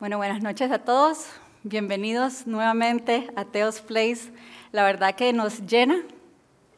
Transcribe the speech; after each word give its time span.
Bueno, 0.00 0.16
buenas 0.16 0.42
noches 0.42 0.72
a 0.72 0.80
todos. 0.80 1.26
Bienvenidos 1.62 2.48
nuevamente 2.48 3.30
a 3.36 3.44
Teos 3.44 3.80
Place. 3.80 4.32
La 4.72 4.82
verdad 4.82 5.14
que 5.14 5.32
nos 5.32 5.66
llena 5.66 6.02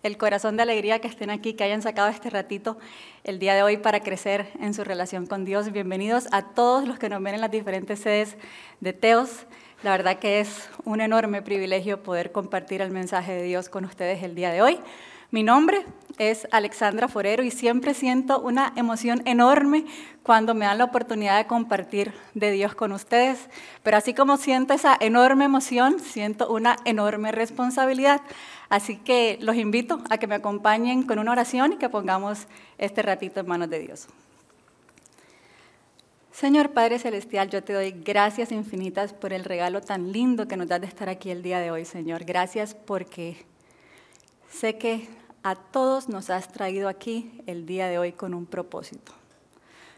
el 0.03 0.19
corazón 0.19 0.59
de 0.59 0.65
alegría 0.65 0.99
que 0.99 1.09
estén 1.09 1.31
aquí, 1.31 1.55
que 1.55 1.65
hayan 1.65 1.81
sacado 1.81 2.09
este 2.09 2.29
ratito 2.29 2.77
el 3.25 3.39
día 3.39 3.55
de 3.55 3.63
hoy 3.63 3.79
para 3.79 4.01
crecer 4.01 4.53
en 4.61 4.75
su 4.75 4.85
relación 4.85 5.27
con 5.27 5.47
Dios. 5.47 5.73
Bienvenidos 5.73 6.29
a 6.31 6.43
todos 6.43 6.87
los 6.87 6.99
que 6.99 7.09
nos 7.09 7.23
ven 7.23 7.37
en 7.37 7.41
las 7.41 7.51
diferentes 7.51 8.01
sedes 8.01 8.37
de 8.81 8.93
Teos. 8.93 9.47
La 9.83 9.93
verdad 9.93 10.19
que 10.19 10.41
es 10.41 10.69
un 10.85 11.01
enorme 11.01 11.41
privilegio 11.41 12.03
poder 12.03 12.33
compartir 12.33 12.83
el 12.83 12.91
mensaje 12.91 13.33
de 13.33 13.45
Dios 13.45 13.71
con 13.71 13.87
ustedes 13.87 14.23
el 14.23 14.35
día 14.35 14.51
de 14.51 14.61
hoy. 14.61 14.79
Mi 15.33 15.45
nombre 15.45 15.85
es 16.19 16.49
Alexandra 16.51 17.07
Forero 17.07 17.45
y 17.45 17.53
siempre 17.53 17.95
siento 17.95 18.41
una 18.41 18.73
emoción 18.75 19.23
enorme 19.27 19.85
cuando 20.25 20.57
me 20.57 20.67
dan 20.67 20.79
la 20.79 20.85
oportunidad 20.85 21.39
de 21.39 21.47
compartir 21.47 22.13
de 22.35 22.51
Dios 22.51 22.75
con 22.75 22.91
ustedes. 22.91 23.49
Pero 23.85 23.97
así 23.97 24.13
como 24.13 24.39
siento 24.39 24.75
esa 24.75 24.97
enorme 24.99 25.45
emoción, 25.45 26.01
siento 26.01 26.51
una 26.51 26.75
enorme 26.85 27.31
responsabilidad. 27.31 28.23
Así 28.69 28.97
que 28.97 29.39
los 29.41 29.55
invito 29.55 30.03
a 30.11 30.19
que 30.19 30.27
me 30.27 30.35
acompañen 30.35 31.05
con 31.05 31.21
una 31.21 31.31
oración 31.31 31.75
y 31.75 31.77
que 31.77 31.89
pongamos 31.89 32.49
este 32.77 33.01
ratito 33.01 33.39
en 33.39 33.47
manos 33.47 33.71
de 33.71 33.79
Dios. 33.79 34.09
Señor 36.33 36.71
Padre 36.71 36.99
Celestial, 36.99 37.51
yo 37.51 37.63
te 37.63 37.73
doy 37.73 37.93
gracias 37.93 38.51
infinitas 38.51 39.13
por 39.13 39.33
el 39.33 39.45
regalo 39.45 39.81
tan 39.81 40.11
lindo 40.11 40.49
que 40.49 40.57
nos 40.57 40.67
das 40.67 40.81
de 40.81 40.89
estar 40.89 41.09
aquí 41.09 41.31
el 41.31 41.43
día 41.43 41.61
de 41.61 41.71
hoy, 41.71 41.85
Señor. 41.85 42.25
Gracias 42.25 42.75
porque 42.75 43.45
sé 44.49 44.77
que 44.77 45.20
a 45.43 45.55
todos 45.55 46.09
nos 46.09 46.31
has 46.31 46.49
traído 46.53 46.89
aquí 46.89 47.43
el 47.47 47.67
día 47.67 47.89
de 47.89 47.99
hoy 47.99 48.13
con 48.13 48.35
un 48.35 48.47
propósito. 48.47 49.13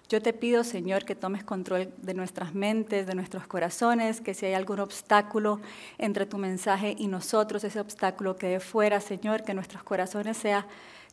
Yo 0.08 0.20
te 0.20 0.32
pido, 0.32 0.62
Señor, 0.62 1.04
que 1.04 1.14
tomes 1.14 1.42
control 1.42 1.92
de 1.96 2.14
nuestras 2.14 2.54
mentes, 2.54 3.06
de 3.06 3.14
nuestros 3.14 3.46
corazones, 3.46 4.20
que 4.20 4.34
si 4.34 4.44
hay 4.46 4.52
algún 4.52 4.80
obstáculo 4.80 5.60
entre 5.96 6.26
tu 6.26 6.36
mensaje 6.36 6.94
y 6.98 7.06
nosotros, 7.06 7.64
ese 7.64 7.80
obstáculo 7.80 8.36
quede 8.36 8.60
fuera, 8.60 9.00
Señor, 9.00 9.42
que 9.42 9.54
nuestros 9.54 9.82
corazones 9.82 10.36
sea 10.36 10.66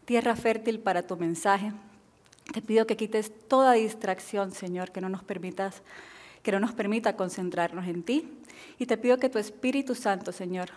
tierra 0.04 0.36
fértil 0.36 0.80
para 0.80 1.04
tu 1.04 1.16
mensaje. 1.16 1.72
Te 2.52 2.62
pido 2.62 2.86
que 2.86 2.98
quites 2.98 3.32
toda 3.48 3.74
distracción, 3.74 4.52
Señor, 4.52 4.92
que 4.92 5.02
no 5.02 5.08
nos 5.08 5.24
permitas 5.24 5.82
que 6.44 6.52
no 6.52 6.60
nos 6.60 6.72
permita 6.72 7.16
concentrarnos 7.16 7.88
en 7.88 8.04
ti. 8.04 8.28
Y 8.78 8.86
te 8.86 8.98
pido 8.98 9.18
que 9.18 9.30
tu 9.30 9.40
Espíritu 9.40 9.96
Santo, 9.96 10.32
Señor, 10.32 10.70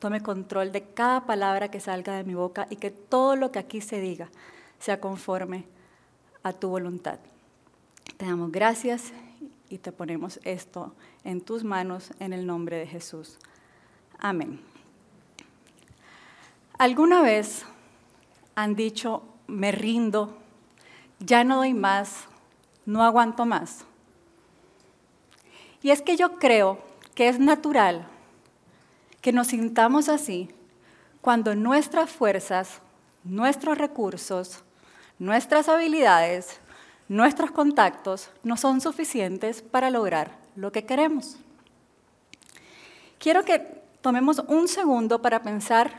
tome 0.00 0.22
control 0.22 0.72
de 0.72 0.82
cada 0.82 1.26
palabra 1.26 1.70
que 1.70 1.78
salga 1.78 2.16
de 2.16 2.24
mi 2.24 2.34
boca 2.34 2.66
y 2.70 2.76
que 2.76 2.90
todo 2.90 3.36
lo 3.36 3.52
que 3.52 3.58
aquí 3.58 3.80
se 3.80 4.00
diga 4.00 4.28
sea 4.78 4.98
conforme 4.98 5.66
a 6.42 6.52
tu 6.52 6.68
voluntad. 6.68 7.18
Te 8.16 8.24
damos 8.24 8.50
gracias 8.50 9.12
y 9.68 9.78
te 9.78 9.92
ponemos 9.92 10.40
esto 10.42 10.94
en 11.22 11.42
tus 11.42 11.64
manos 11.64 12.12
en 12.18 12.32
el 12.32 12.46
nombre 12.46 12.78
de 12.78 12.86
Jesús. 12.86 13.38
Amén. 14.18 14.60
¿Alguna 16.78 17.20
vez 17.20 17.66
han 18.54 18.74
dicho, 18.74 19.22
me 19.46 19.70
rindo, 19.70 20.38
ya 21.18 21.44
no 21.44 21.58
doy 21.58 21.74
más, 21.74 22.24
no 22.86 23.02
aguanto 23.02 23.44
más? 23.44 23.84
Y 25.82 25.90
es 25.90 26.00
que 26.00 26.16
yo 26.16 26.38
creo 26.38 26.78
que 27.14 27.28
es 27.28 27.38
natural 27.38 28.08
que 29.20 29.32
nos 29.32 29.48
sintamos 29.48 30.08
así 30.08 30.48
cuando 31.20 31.54
nuestras 31.54 32.10
fuerzas, 32.10 32.80
nuestros 33.24 33.76
recursos, 33.76 34.62
nuestras 35.18 35.68
habilidades, 35.68 36.60
nuestros 37.08 37.50
contactos 37.50 38.30
no 38.42 38.56
son 38.56 38.80
suficientes 38.80 39.62
para 39.62 39.90
lograr 39.90 40.38
lo 40.56 40.72
que 40.72 40.86
queremos. 40.86 41.36
Quiero 43.18 43.44
que 43.44 43.58
tomemos 44.00 44.42
un 44.48 44.68
segundo 44.68 45.20
para 45.20 45.42
pensar 45.42 45.92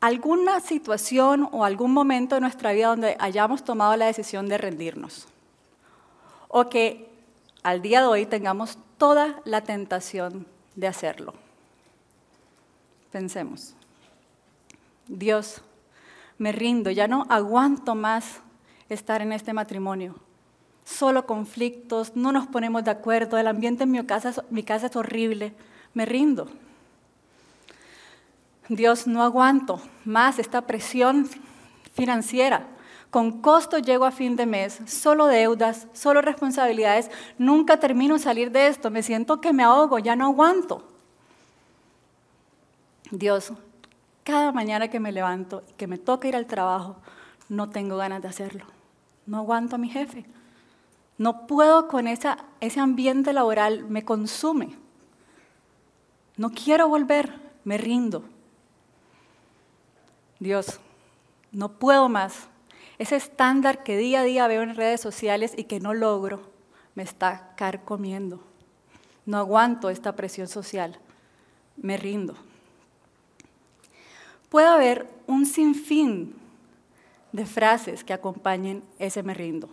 alguna 0.00 0.60
situación 0.60 1.48
o 1.52 1.64
algún 1.64 1.92
momento 1.92 2.36
de 2.36 2.40
nuestra 2.40 2.72
vida 2.72 2.88
donde 2.88 3.16
hayamos 3.18 3.64
tomado 3.64 3.96
la 3.96 4.06
decisión 4.06 4.48
de 4.48 4.58
rendirnos. 4.58 5.26
O 6.48 6.68
que 6.68 7.08
al 7.62 7.82
día 7.82 8.00
de 8.00 8.06
hoy 8.06 8.26
tengamos 8.26 8.78
toda 8.98 9.40
la 9.44 9.62
tentación 9.62 10.46
de 10.76 10.88
hacerlo. 10.88 11.34
Pensemos, 13.12 13.74
Dios, 15.06 15.60
me 16.38 16.50
rindo, 16.50 16.90
ya 16.90 17.06
no 17.06 17.26
aguanto 17.28 17.94
más 17.94 18.40
estar 18.88 19.20
en 19.20 19.32
este 19.32 19.52
matrimonio. 19.52 20.16
Solo 20.84 21.26
conflictos, 21.26 22.16
no 22.16 22.32
nos 22.32 22.46
ponemos 22.46 22.84
de 22.84 22.90
acuerdo, 22.90 23.36
el 23.36 23.48
ambiente 23.48 23.84
en 23.84 23.90
mi 23.90 24.02
casa, 24.06 24.86
es 24.86 24.96
horrible, 24.96 25.52
me 25.92 26.06
rindo. 26.06 26.48
Dios, 28.70 29.06
no 29.06 29.22
aguanto 29.22 29.82
más 30.06 30.38
esta 30.38 30.62
presión 30.62 31.28
financiera. 31.92 32.66
Con 33.10 33.42
costo 33.42 33.76
llego 33.76 34.06
a 34.06 34.10
fin 34.10 34.36
de 34.36 34.46
mes, 34.46 34.78
solo 34.86 35.26
deudas, 35.26 35.86
solo 35.92 36.22
responsabilidades, 36.22 37.10
nunca 37.36 37.78
termino 37.78 38.18
salir 38.18 38.50
de 38.50 38.68
esto, 38.68 38.90
me 38.90 39.02
siento 39.02 39.42
que 39.42 39.52
me 39.52 39.64
ahogo, 39.64 39.98
ya 39.98 40.16
no 40.16 40.28
aguanto. 40.28 40.91
Dios, 43.12 43.52
cada 44.24 44.52
mañana 44.52 44.88
que 44.88 44.98
me 44.98 45.12
levanto 45.12 45.62
y 45.68 45.74
que 45.74 45.86
me 45.86 45.98
toca 45.98 46.28
ir 46.28 46.34
al 46.34 46.46
trabajo, 46.46 46.96
no 47.50 47.68
tengo 47.68 47.98
ganas 47.98 48.22
de 48.22 48.28
hacerlo. 48.28 48.64
No 49.26 49.36
aguanto 49.36 49.76
a 49.76 49.78
mi 49.78 49.90
jefe. 49.90 50.24
No 51.18 51.46
puedo 51.46 51.88
con 51.88 52.08
esa, 52.08 52.38
ese 52.60 52.80
ambiente 52.80 53.34
laboral, 53.34 53.84
me 53.84 54.02
consume. 54.06 54.78
No 56.38 56.52
quiero 56.52 56.88
volver, 56.88 57.38
me 57.64 57.76
rindo. 57.76 58.24
Dios, 60.40 60.80
no 61.52 61.72
puedo 61.72 62.08
más. 62.08 62.48
Ese 62.98 63.16
estándar 63.16 63.82
que 63.82 63.98
día 63.98 64.20
a 64.20 64.24
día 64.24 64.48
veo 64.48 64.62
en 64.62 64.74
redes 64.74 65.02
sociales 65.02 65.52
y 65.54 65.64
que 65.64 65.80
no 65.80 65.92
logro, 65.92 66.50
me 66.94 67.02
está 67.02 67.52
carcomiendo. 67.56 68.42
No 69.26 69.36
aguanto 69.36 69.90
esta 69.90 70.16
presión 70.16 70.48
social, 70.48 70.98
me 71.76 71.98
rindo 71.98 72.34
puede 74.52 74.66
haber 74.66 75.08
un 75.26 75.46
sinfín 75.46 76.34
de 77.32 77.46
frases 77.46 78.04
que 78.04 78.12
acompañen 78.12 78.84
ese 78.98 79.22
me 79.22 79.32
rindo. 79.32 79.70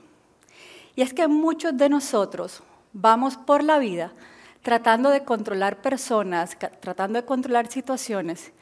Y 0.96 1.02
es 1.02 1.14
que 1.14 1.28
muchos 1.28 1.76
de 1.76 1.90
nosotros 1.90 2.64
vamos 2.94 3.36
por 3.36 3.62
la 3.62 3.78
vida 3.78 4.14
tratando 4.62 5.10
de 5.10 5.26
controlar 5.26 5.82
personas, 5.82 6.58
tratando 6.80 7.20
de 7.20 7.26
controlar 7.26 7.68
situaciones, 7.68 8.54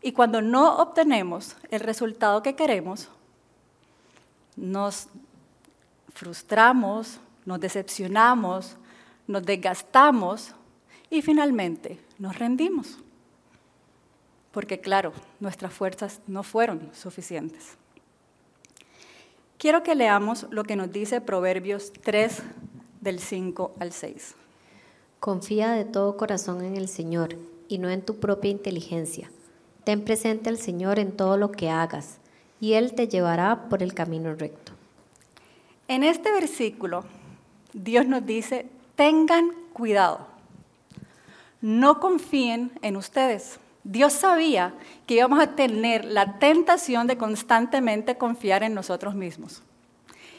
y 0.00 0.12
cuando 0.12 0.40
no 0.40 0.78
obtenemos 0.78 1.56
el 1.70 1.80
resultado 1.80 2.42
que 2.42 2.56
queremos, 2.56 3.10
nos 4.56 5.08
frustramos, 6.14 7.20
nos 7.44 7.60
decepcionamos, 7.60 8.78
nos 9.26 9.42
desgastamos 9.44 10.54
y 11.10 11.20
finalmente 11.20 12.00
nos 12.18 12.38
rendimos 12.38 12.98
porque 14.56 14.80
claro, 14.80 15.12
nuestras 15.38 15.70
fuerzas 15.70 16.20
no 16.26 16.42
fueron 16.42 16.88
suficientes. 16.94 17.76
Quiero 19.58 19.82
que 19.82 19.94
leamos 19.94 20.46
lo 20.48 20.64
que 20.64 20.76
nos 20.76 20.90
dice 20.90 21.20
Proverbios 21.20 21.92
3 21.92 22.42
del 23.02 23.20
5 23.20 23.74
al 23.78 23.92
6. 23.92 24.34
Confía 25.20 25.72
de 25.72 25.84
todo 25.84 26.16
corazón 26.16 26.64
en 26.64 26.74
el 26.74 26.88
Señor 26.88 27.36
y 27.68 27.76
no 27.76 27.90
en 27.90 28.00
tu 28.00 28.16
propia 28.16 28.50
inteligencia. 28.50 29.30
Ten 29.84 30.02
presente 30.02 30.48
al 30.48 30.56
Señor 30.56 30.98
en 30.98 31.12
todo 31.12 31.36
lo 31.36 31.52
que 31.52 31.68
hagas 31.68 32.16
y 32.58 32.72
Él 32.72 32.94
te 32.94 33.08
llevará 33.08 33.68
por 33.68 33.82
el 33.82 33.92
camino 33.92 34.34
recto. 34.34 34.72
En 35.86 36.02
este 36.02 36.32
versículo, 36.32 37.04
Dios 37.74 38.06
nos 38.06 38.24
dice, 38.24 38.64
tengan 38.94 39.50
cuidado, 39.74 40.26
no 41.60 42.00
confíen 42.00 42.72
en 42.80 42.96
ustedes 42.96 43.58
Dios 43.88 44.14
sabía 44.14 44.74
que 45.06 45.14
íbamos 45.14 45.38
a 45.38 45.54
tener 45.54 46.04
la 46.04 46.40
tentación 46.40 47.06
de 47.06 47.16
constantemente 47.16 48.18
confiar 48.18 48.64
en 48.64 48.74
nosotros 48.74 49.14
mismos. 49.14 49.62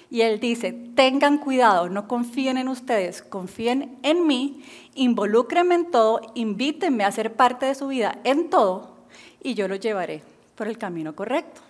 Y 0.10 0.20
Él 0.22 0.42
dice, 0.42 0.74
tengan 0.74 1.38
cuidado, 1.38 1.88
no 1.88 2.10
confíen 2.10 2.58
en 2.58 2.68
ustedes, 2.68 3.22
confíen 3.22 4.00
en 4.04 4.28
mí, 4.28 4.66
involúcrenme 4.96 5.76
en 5.76 5.92
todo, 5.92 6.20
invítenme 6.36 7.06
a 7.06 7.12
ser 7.14 7.36
parte 7.36 7.66
de 7.66 7.76
su 7.76 7.88
vida 7.88 8.20
en 8.26 8.50
todo, 8.50 8.98
y 9.42 9.54
yo 9.54 9.70
los 9.70 9.80
llevaré 9.80 10.24
por 10.56 10.68
el 10.68 10.78
camino 10.78 11.16
correcto. 11.16 11.62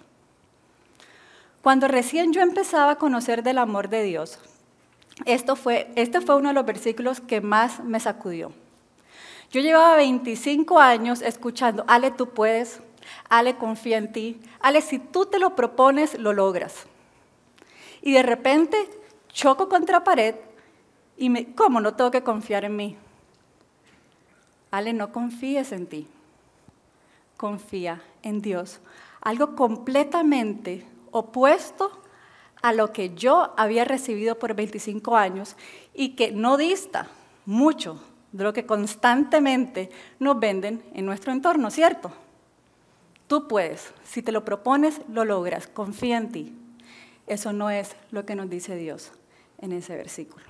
Cuando 1.62 1.88
recién 1.88 2.34
yo 2.34 2.42
empezaba 2.42 2.94
a 2.94 2.98
conocer 2.98 3.44
del 3.44 3.60
amor 3.60 3.90
de 3.90 4.02
Dios, 4.02 4.40
esto 5.26 5.56
fue, 5.56 5.92
este 5.96 6.22
fue 6.22 6.38
uno 6.38 6.50
de 6.50 6.56
los 6.56 6.66
versículos 6.66 7.22
que 7.22 7.40
más 7.40 7.84
me 7.84 8.00
sacudió. 8.00 8.52
Yo 9.52 9.62
llevaba 9.62 9.96
25 9.96 10.80
años 10.80 11.22
escuchando, 11.22 11.86
Ale, 11.88 12.12
tú 12.12 12.30
puedes, 12.30 12.82
Ale, 13.30 13.56
confía 13.58 13.98
en 13.98 14.12
ti, 14.12 14.42
Ale, 14.60 14.82
si 14.82 15.00
tú 15.00 15.26
te 15.26 15.40
lo 15.40 15.56
propones, 15.56 16.20
lo 16.20 16.34
logras. 16.34 16.86
Y 18.02 18.12
de 18.14 18.24
repente 18.24 18.78
choco 19.30 19.70
contra 19.70 20.04
pared 20.04 20.36
Y 21.18 21.30
me, 21.30 21.54
¿cómo 21.54 21.82
no 21.82 21.96
tengo 21.96 22.12
que 22.12 22.24
confiar 22.24 22.64
en 22.64 22.76
mí? 22.76 22.98
Ale, 24.70 24.94
no 24.94 25.12
confíes 25.12 25.72
en 25.72 25.88
ti. 25.88 26.08
Confía 27.38 28.02
en 28.22 28.42
Dios. 28.42 28.80
Algo 29.22 29.56
completamente 29.56 30.86
opuesto 31.12 31.92
a 32.62 32.74
lo 32.74 32.92
que 32.94 33.16
yo 33.16 33.54
había 33.58 33.84
recibido 33.86 34.38
por 34.38 34.54
25 34.54 35.16
años 35.16 35.56
y 35.94 36.10
que 36.10 36.32
no 36.32 36.58
dista 36.58 37.08
mucho 37.46 38.00
de 38.38 38.44
lo 38.44 38.54
que 38.54 38.68
constantemente 38.68 39.90
nos 40.20 40.40
venden 40.40 40.84
en 40.94 41.08
nuestro 41.08 41.32
entorno, 41.32 41.72
¿cierto? 41.72 42.12
Tú 43.28 43.48
puedes, 43.48 43.94
si 44.04 44.22
te 44.22 44.32
lo 44.32 44.46
propones, 44.46 45.02
lo 45.12 45.26
logras, 45.26 45.66
confía 45.66 46.18
en 46.18 46.32
ti. 46.32 46.56
Eso 47.26 47.52
no 47.52 47.72
es 47.72 47.96
lo 48.12 48.28
que 48.28 48.36
nos 48.36 48.48
dice 48.48 48.76
Dios 48.76 49.12
en 49.58 49.72
ese 49.72 49.96
versículo. 49.96 50.46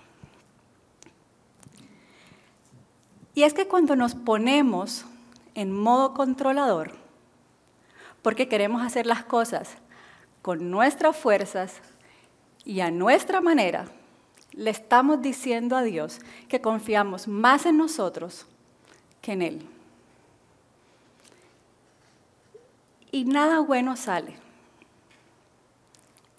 Y 3.33 3.43
es 3.43 3.53
que 3.53 3.69
cuando 3.69 3.95
nos 3.95 4.15
ponemos 4.15 5.05
en 5.55 5.71
modo 5.71 6.13
controlador, 6.13 6.91
porque 8.21 8.49
queremos 8.49 8.85
hacer 8.85 9.05
las 9.05 9.23
cosas 9.23 9.77
con 10.41 10.69
nuestras 10.69 11.15
fuerzas 11.15 11.75
y 12.65 12.81
a 12.81 12.91
nuestra 12.91 13.39
manera, 13.39 13.85
le 14.53 14.69
estamos 14.69 15.21
diciendo 15.21 15.75
a 15.75 15.83
Dios 15.83 16.19
que 16.47 16.61
confiamos 16.61 17.27
más 17.27 17.65
en 17.65 17.77
nosotros 17.77 18.45
que 19.21 19.33
en 19.33 19.41
Él. 19.41 19.67
Y 23.11 23.25
nada 23.25 23.59
bueno 23.59 23.95
sale. 23.95 24.35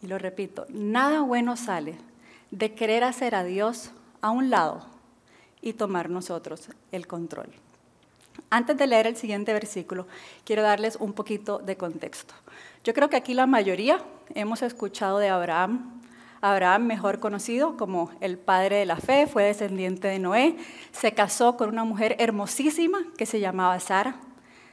Y 0.03 0.07
lo 0.07 0.19
repito, 0.19 0.67
nada 0.69 1.23
bueno 1.23 1.57
sale 1.57 1.97
de 2.51 2.75
querer 2.75 3.05
hacer 3.05 3.35
a 3.35 3.45
Dios 3.45 3.91
a 4.21 4.31
un 4.31 4.51
lado 4.51 4.87
y 5.61 5.73
tomar 5.73 6.09
nosotros 6.09 6.69
el 6.93 7.07
control. 7.07 7.49
Antes 8.51 8.77
de 8.79 8.87
leer 8.87 9.07
el 9.07 9.17
siguiente 9.17 9.53
versículo, 9.53 10.07
quiero 10.45 10.63
darles 10.63 10.97
un 10.97 11.13
poquito 11.13 11.59
de 11.59 11.77
contexto. 11.77 12.35
Yo 12.85 12.95
creo 12.95 13.11
que 13.11 13.17
aquí 13.17 13.35
la 13.35 13.47
mayoría 13.47 14.03
hemos 14.35 14.63
escuchado 14.63 15.19
de 15.19 15.29
Abraham. 15.29 15.98
Abraham, 16.41 16.87
mejor 16.87 17.21
conocido 17.21 17.77
como 17.77 18.11
el 18.21 18.39
padre 18.39 18.77
de 18.77 18.87
la 18.87 18.97
fe, 18.97 19.27
fue 19.27 19.45
descendiente 19.45 20.09
de 20.09 20.19
Noé, 20.19 20.57
se 20.93 21.13
casó 21.13 21.57
con 21.57 21.69
una 21.69 21.85
mujer 21.85 22.17
hermosísima 22.19 22.99
que 23.17 23.27
se 23.27 23.41
llamaba 23.41 23.81
Sara. 23.81 24.21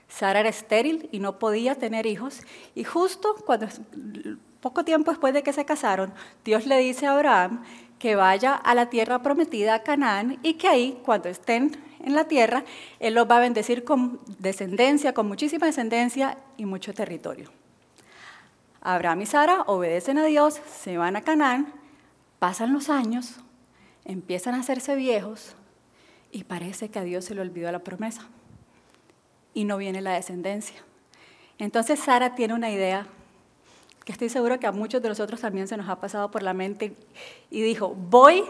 Sara 0.08 0.42
era 0.42 0.50
estéril 0.50 1.10
y 1.12 1.20
no 1.20 1.40
podía 1.40 1.76
tener 1.76 2.06
hijos, 2.06 2.42
y 2.76 2.84
justo 2.84 3.36
cuando 3.46 3.68
poco 4.62 4.86
tiempo 4.86 5.12
después 5.12 5.34
de 5.34 5.44
que 5.44 5.54
se 5.54 5.66
casaron, 5.66 6.14
Dios 6.44 6.66
le 6.66 6.78
dice 6.78 7.08
a 7.08 7.14
Abraham 7.14 7.64
que 8.00 8.16
vaya 8.16 8.54
a 8.54 8.76
la 8.76 8.90
tierra 8.90 9.22
prometida, 9.24 9.76
a 9.76 9.84
Canaán, 9.84 10.38
y 10.44 10.56
que 10.56 10.68
ahí, 10.68 11.00
cuando 11.04 11.30
estén 11.30 11.72
en 12.04 12.14
la 12.14 12.26
tierra, 12.26 12.64
Él 13.00 13.16
los 13.16 13.30
va 13.30 13.38
a 13.38 13.40
bendecir 13.40 13.84
con 13.84 14.20
descendencia, 14.40 15.14
con 15.14 15.28
muchísima 15.28 15.66
descendencia 15.66 16.38
y 16.58 16.66
mucho 16.66 16.94
territorio. 16.94 17.52
Abraham 18.86 19.22
y 19.22 19.26
Sara 19.26 19.64
obedecen 19.66 20.20
a 20.20 20.26
Dios, 20.26 20.62
se 20.80 20.96
van 20.96 21.16
a 21.16 21.22
Canaán, 21.22 21.74
pasan 22.38 22.72
los 22.72 22.92
años, 22.92 23.38
empiezan 24.06 24.54
a 24.54 24.60
hacerse 24.60 24.96
viejos 24.96 25.56
y 26.32 26.44
parece 26.44 26.90
que 26.90 27.00
a 27.00 27.04
Dios 27.04 27.26
se 27.26 27.34
le 27.34 27.42
olvidó 27.42 27.72
la 27.72 27.80
promesa 27.80 28.28
y 29.56 29.64
no 29.64 29.78
viene 29.78 30.02
la 30.02 30.14
descendencia. 30.14 30.78
Entonces 31.58 32.00
Sara 32.00 32.36
tiene 32.36 32.54
una 32.54 32.70
idea 32.70 33.08
que 34.06 34.12
estoy 34.12 34.30
seguro 34.30 34.60
que 34.60 34.68
a 34.68 34.72
muchos 34.72 35.02
de 35.02 35.10
nosotros 35.10 35.42
también 35.42 35.68
se 35.68 35.78
nos 35.78 35.90
ha 35.90 36.00
pasado 36.00 36.30
por 36.30 36.44
la 36.44 36.54
mente, 36.54 36.94
y 37.50 37.64
dijo, 37.64 37.90
voy 37.90 38.44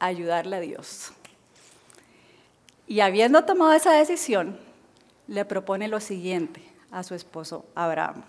a 0.00 0.06
ayudarle 0.06 0.56
a 0.56 0.60
Dios. 0.60 1.12
Y 2.86 3.00
habiendo 3.00 3.42
tomado 3.46 3.72
esa 3.72 3.92
decisión, 3.92 4.58
le 5.28 5.46
propone 5.46 5.88
lo 5.88 6.00
siguiente 6.00 6.62
a 6.90 7.02
su 7.04 7.14
esposo 7.14 7.64
Abraham. 7.74 8.22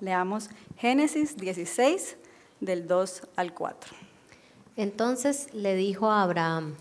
Leamos 0.00 0.50
Génesis 0.76 1.36
16, 1.36 2.16
del 2.60 2.86
2 2.86 3.22
al 3.36 3.54
4. 3.54 3.94
Entonces 4.76 5.48
le 5.52 5.74
dijo 5.74 6.10
a 6.10 6.22
Abraham, 6.22 6.74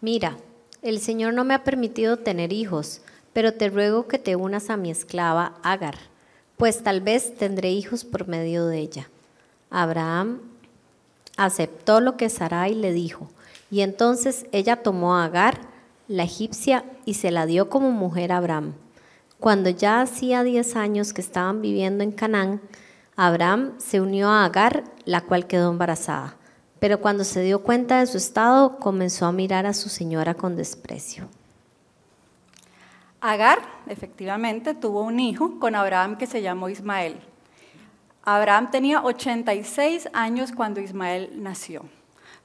mira, 0.00 0.36
el 0.82 1.00
Señor 1.00 1.34
no 1.34 1.44
me 1.44 1.54
ha 1.54 1.64
permitido 1.64 2.18
tener 2.18 2.52
hijos, 2.52 3.00
pero 3.32 3.54
te 3.54 3.70
ruego 3.70 4.06
que 4.06 4.18
te 4.18 4.36
unas 4.36 4.70
a 4.70 4.76
mi 4.76 4.90
esclava 4.90 5.54
Agar 5.62 5.96
pues 6.56 6.82
tal 6.82 7.00
vez 7.00 7.34
tendré 7.36 7.72
hijos 7.72 8.04
por 8.04 8.28
medio 8.28 8.66
de 8.66 8.78
ella. 8.78 9.08
Abraham 9.70 10.40
aceptó 11.36 12.00
lo 12.00 12.16
que 12.16 12.28
Sarai 12.28 12.74
le 12.74 12.92
dijo, 12.92 13.28
y 13.70 13.80
entonces 13.80 14.46
ella 14.52 14.82
tomó 14.82 15.16
a 15.16 15.24
Agar, 15.24 15.60
la 16.06 16.22
egipcia, 16.22 16.84
y 17.04 17.14
se 17.14 17.30
la 17.30 17.46
dio 17.46 17.68
como 17.68 17.90
mujer 17.90 18.30
a 18.30 18.36
Abraham. 18.36 18.74
Cuando 19.44 19.68
ya 19.68 20.00
hacía 20.00 20.42
diez 20.42 20.74
años 20.74 21.12
que 21.12 21.20
estaban 21.20 21.60
viviendo 21.60 22.02
en 22.02 22.12
Canaán, 22.12 22.62
Abraham 23.14 23.74
se 23.76 24.00
unió 24.00 24.30
a 24.30 24.46
Agar, 24.46 24.84
la 25.04 25.20
cual 25.20 25.46
quedó 25.46 25.70
embarazada. 25.70 26.36
Pero 26.78 26.98
cuando 26.98 27.24
se 27.24 27.42
dio 27.42 27.62
cuenta 27.62 28.00
de 28.00 28.06
su 28.06 28.16
estado, 28.16 28.78
comenzó 28.78 29.26
a 29.26 29.32
mirar 29.32 29.66
a 29.66 29.74
su 29.74 29.90
señora 29.90 30.32
con 30.32 30.56
desprecio. 30.56 31.28
Agar, 33.20 33.58
efectivamente, 33.86 34.72
tuvo 34.72 35.02
un 35.02 35.20
hijo 35.20 35.60
con 35.60 35.74
Abraham 35.74 36.16
que 36.16 36.26
se 36.26 36.40
llamó 36.40 36.70
Ismael. 36.70 37.20
Abraham 38.22 38.70
tenía 38.70 39.02
86 39.02 40.08
años 40.14 40.52
cuando 40.52 40.80
Ismael 40.80 41.42
nació. 41.42 41.84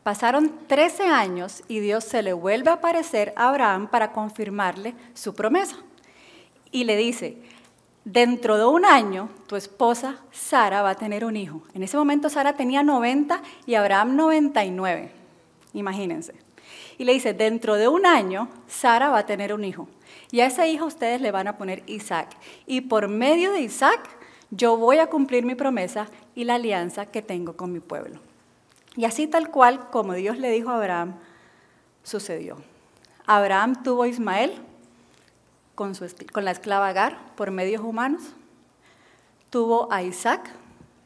Pasaron 0.03 0.51
13 0.67 1.03
años 1.03 1.63
y 1.69 1.79
Dios 1.79 2.03
se 2.03 2.21
le 2.23 2.33
vuelve 2.33 2.71
a 2.71 2.73
aparecer 2.73 3.31
a 3.37 3.47
Abraham 3.47 3.87
para 3.87 4.11
confirmarle 4.11 4.95
su 5.13 5.33
promesa. 5.33 5.77
Y 6.71 6.83
le 6.83 6.95
dice, 6.95 7.37
dentro 8.05 8.57
de 8.57 8.65
un 8.65 8.85
año 8.85 9.29
tu 9.47 9.55
esposa 9.55 10.17
Sara 10.31 10.81
va 10.81 10.91
a 10.91 10.95
tener 10.95 11.25
un 11.25 11.35
hijo. 11.37 11.63
En 11.73 11.83
ese 11.83 11.97
momento 11.97 12.29
Sara 12.29 12.53
tenía 12.53 12.83
90 12.83 13.41
y 13.65 13.75
Abraham 13.75 14.15
99. 14.15 15.11
Imagínense. 15.73 16.33
Y 16.97 17.05
le 17.05 17.13
dice, 17.13 17.33
dentro 17.33 17.75
de 17.75 17.87
un 17.87 18.05
año 18.05 18.49
Sara 18.67 19.09
va 19.09 19.19
a 19.19 19.25
tener 19.25 19.53
un 19.53 19.63
hijo. 19.63 19.87
Y 20.31 20.41
a 20.41 20.47
ese 20.47 20.67
hijo 20.67 20.85
ustedes 20.85 21.21
le 21.21 21.31
van 21.31 21.47
a 21.47 21.57
poner 21.57 21.83
Isaac. 21.87 22.35
Y 22.67 22.81
por 22.81 23.07
medio 23.07 23.51
de 23.51 23.61
Isaac 23.61 24.07
yo 24.51 24.77
voy 24.77 24.97
a 24.97 25.07
cumplir 25.07 25.45
mi 25.45 25.55
promesa 25.55 26.07
y 26.35 26.43
la 26.43 26.55
alianza 26.55 27.05
que 27.05 27.21
tengo 27.21 27.55
con 27.55 27.71
mi 27.71 27.79
pueblo. 27.79 28.19
Y 28.95 29.05
así 29.05 29.27
tal 29.27 29.49
cual 29.49 29.89
como 29.91 30.13
Dios 30.13 30.37
le 30.37 30.51
dijo 30.51 30.69
a 30.71 30.77
Abraham, 30.77 31.15
sucedió. 32.03 32.57
Abraham 33.25 33.83
tuvo 33.83 34.03
a 34.03 34.07
Ismael 34.07 34.53
con, 35.79 35.95
su, 35.95 36.05
con 36.33 36.43
la 36.43 36.51
esclava 36.51 36.89
Agar 36.89 37.17
por 37.37 37.51
medios 37.51 37.81
humanos. 37.81 38.33
Tuvo 39.49 39.89
a 39.93 40.03
Isaac 40.03 40.51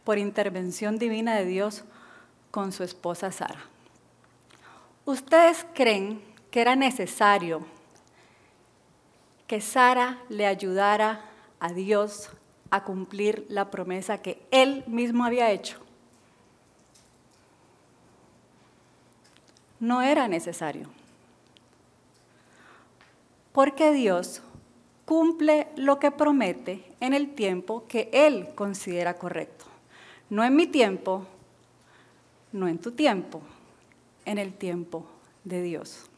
por 0.04 0.18
intervención 0.18 0.98
divina 0.98 1.36
de 1.36 1.46
Dios 1.46 1.84
con 2.50 2.72
su 2.72 2.84
esposa 2.84 3.32
Sara. 3.32 3.64
¿Ustedes 5.06 5.64
creen 5.76 6.24
que 6.50 6.62
era 6.62 6.76
necesario 6.76 7.64
que 9.46 9.62
Sara 9.62 10.18
le 10.30 10.48
ayudara 10.48 11.22
a 11.60 11.72
Dios 11.72 12.32
a 12.72 12.84
cumplir 12.84 13.46
la 13.50 13.70
promesa 13.70 14.24
que 14.24 14.44
él 14.50 14.84
mismo 14.88 15.24
había 15.24 15.52
hecho. 15.52 15.78
No 19.80 20.02
era 20.02 20.28
necesario. 20.28 20.90
Porque 23.52 23.92
Dios 23.92 24.42
cumple 25.06 25.68
lo 25.76 26.00
que 26.00 26.12
promete 26.12 26.84
en 27.00 27.14
el 27.14 27.34
tiempo 27.36 27.86
que 27.88 28.10
Él 28.14 28.50
considera 28.56 29.16
correcto. 29.16 29.66
No 30.30 30.44
en 30.44 30.56
mi 30.56 30.68
tiempo, 30.68 31.26
no 32.52 32.68
en 32.68 32.78
tu 32.78 32.92
tiempo, 32.92 33.42
en 34.26 34.38
el 34.38 34.54
tiempo 34.54 35.06
de 35.44 35.62
Dios. 35.62 36.10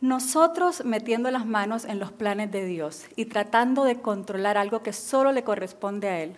Nosotros 0.00 0.82
metiendo 0.86 1.30
las 1.30 1.44
manos 1.44 1.84
en 1.84 1.98
los 1.98 2.10
planes 2.10 2.50
de 2.50 2.64
Dios 2.64 3.04
y 3.16 3.26
tratando 3.26 3.84
de 3.84 4.00
controlar 4.00 4.56
algo 4.56 4.82
que 4.82 4.94
solo 4.94 5.30
le 5.30 5.44
corresponde 5.44 6.08
a 6.08 6.22
Él, 6.22 6.36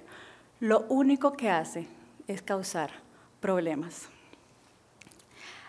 lo 0.58 0.80
único 0.88 1.34
que 1.34 1.48
hace 1.48 1.86
es 2.26 2.42
causar 2.42 2.90
problemas. 3.40 4.08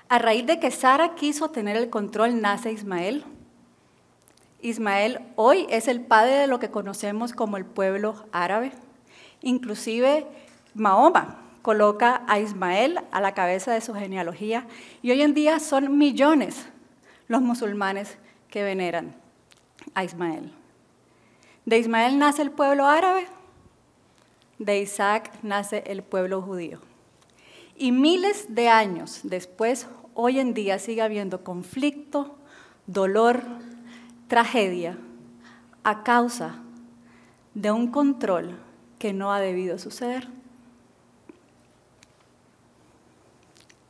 A 0.09 0.17
raíz 0.17 0.45
de 0.45 0.59
que 0.59 0.71
Sara 0.71 1.15
quiso 1.15 1.49
tener 1.49 1.77
el 1.77 1.89
control, 1.89 2.41
nace 2.41 2.71
Ismael. 2.71 3.23
Ismael 4.63 5.19
hoy 5.35 5.67
es 5.69 5.87
el 5.87 6.01
padre 6.01 6.35
de 6.35 6.47
lo 6.47 6.57
que 6.57 6.71
conocemos 6.71 7.33
como 7.33 7.57
el 7.57 7.65
pueblo 7.65 8.25
árabe. 8.31 8.71
Inclusive 9.41 10.25
Mahoma 10.73 11.41
coloca 11.61 12.23
a 12.27 12.39
Ismael 12.39 12.99
a 13.11 13.21
la 13.21 13.33
cabeza 13.33 13.73
de 13.73 13.81
su 13.81 13.93
genealogía 13.93 14.65
y 15.01 15.11
hoy 15.11 15.21
en 15.21 15.33
día 15.33 15.59
son 15.59 15.97
millones 15.97 16.65
los 17.27 17.41
musulmanes 17.41 18.17
que 18.49 18.63
veneran 18.63 19.15
a 19.95 20.05
Ismael. 20.05 20.51
De 21.65 21.77
Ismael 21.77 22.17
nace 22.17 22.41
el 22.41 22.51
pueblo 22.51 22.87
árabe, 22.87 23.27
de 24.59 24.79
Isaac 24.79 25.31
nace 25.43 25.83
el 25.87 26.03
pueblo 26.03 26.41
judío. 26.41 26.79
Y 27.75 27.91
miles 27.91 28.45
de 28.55 28.69
años 28.69 29.21
después, 29.23 29.87
hoy 30.13 30.39
en 30.39 30.53
día 30.53 30.79
sigue 30.79 31.01
habiendo 31.01 31.43
conflicto, 31.43 32.37
dolor, 32.85 33.43
tragedia, 34.33 34.97
a 35.83 36.01
causa 36.01 36.55
de 37.53 37.71
un 37.71 37.91
control 37.91 38.57
que 38.97 39.13
no 39.13 39.31
ha 39.31 39.39
debido 39.39 39.77
suceder. 39.77 40.27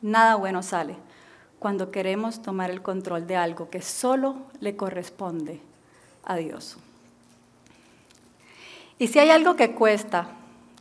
Nada 0.01 0.35
bueno 0.35 0.61
sale 0.61 0.97
cuando 1.59 1.91
queremos 1.91 2.41
tomar 2.41 2.71
el 2.71 2.81
control 2.81 3.25
de 3.25 3.37
algo 3.37 3.69
que 3.69 3.81
solo 3.81 4.35
le 4.59 4.75
corresponde 4.75 5.61
a 6.25 6.35
Dios. 6.35 6.77
Y 8.99 9.07
si 9.07 9.19
hay 9.19 9.29
algo 9.29 9.55
que 9.55 9.73
cuesta, 9.73 10.27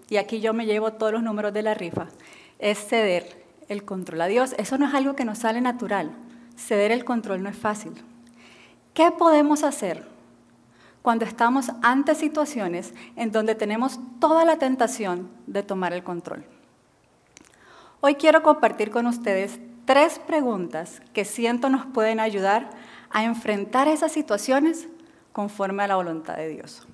y 0.08 0.16
aquí 0.16 0.40
yo 0.40 0.52
me 0.54 0.66
llevo 0.66 0.94
todos 0.94 1.12
los 1.12 1.22
números 1.22 1.52
de 1.52 1.62
la 1.62 1.74
rifa, 1.74 2.08
es 2.58 2.84
ceder 2.84 3.44
el 3.68 3.84
control 3.84 4.22
a 4.22 4.26
Dios. 4.26 4.56
Eso 4.58 4.76
no 4.76 4.88
es 4.88 4.94
algo 4.94 5.14
que 5.14 5.24
nos 5.24 5.38
sale 5.38 5.60
natural. 5.60 6.10
Ceder 6.56 6.90
el 6.90 7.04
control 7.04 7.44
no 7.44 7.48
es 7.48 7.56
fácil. 7.56 7.92
¿Qué 8.94 9.10
podemos 9.10 9.62
hacer 9.62 10.06
cuando 11.00 11.24
estamos 11.24 11.70
ante 11.82 12.14
situaciones 12.14 12.92
en 13.16 13.32
donde 13.32 13.54
tenemos 13.54 13.98
toda 14.20 14.44
la 14.44 14.58
tentación 14.58 15.30
de 15.46 15.62
tomar 15.62 15.92
el 15.92 16.04
control? 16.04 16.44
Hoy 18.00 18.16
quiero 18.16 18.42
compartir 18.42 18.90
con 18.90 19.06
ustedes 19.06 19.58
tres 19.86 20.18
preguntas 20.18 21.00
que 21.12 21.24
siento 21.24 21.70
nos 21.70 21.86
pueden 21.86 22.20
ayudar 22.20 22.70
a 23.10 23.24
enfrentar 23.24 23.88
esas 23.88 24.12
situaciones 24.12 24.88
conforme 25.32 25.82
a 25.82 25.88
la 25.88 25.96
voluntad 25.96 26.36
de 26.36 26.48
Dios. 26.48 26.86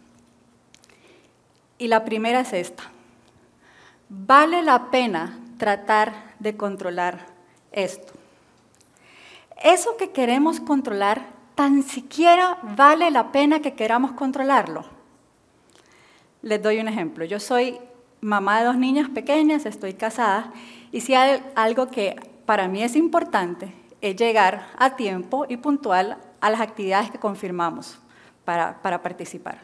Y 1.78 1.88
la 1.88 2.04
primera 2.04 2.40
es 2.40 2.52
esta. 2.52 2.84
¿Vale 4.08 4.62
la 4.62 4.90
pena 4.90 5.38
tratar 5.58 6.12
de 6.38 6.56
controlar 6.56 7.26
esto? 7.72 8.12
Eso 9.62 9.96
que 9.96 10.10
queremos 10.10 10.60
controlar, 10.60 11.37
tan 11.58 11.82
siquiera 11.82 12.56
vale 12.62 13.10
la 13.10 13.32
pena 13.32 13.58
que 13.58 13.74
queramos 13.74 14.12
controlarlo. 14.12 14.84
Les 16.40 16.62
doy 16.62 16.78
un 16.78 16.86
ejemplo. 16.86 17.24
Yo 17.24 17.40
soy 17.40 17.80
mamá 18.20 18.60
de 18.60 18.66
dos 18.66 18.76
niñas 18.76 19.08
pequeñas, 19.08 19.66
estoy 19.66 19.94
casada, 19.94 20.52
y 20.92 21.00
si 21.00 21.14
hay 21.16 21.42
algo 21.56 21.88
que 21.88 22.14
para 22.46 22.68
mí 22.68 22.84
es 22.84 22.94
importante 22.94 23.74
es 24.00 24.14
llegar 24.14 24.68
a 24.78 24.94
tiempo 24.94 25.46
y 25.48 25.56
puntual 25.56 26.18
a 26.40 26.48
las 26.48 26.60
actividades 26.60 27.10
que 27.10 27.18
confirmamos 27.18 27.98
para, 28.44 28.80
participar. 29.02 29.58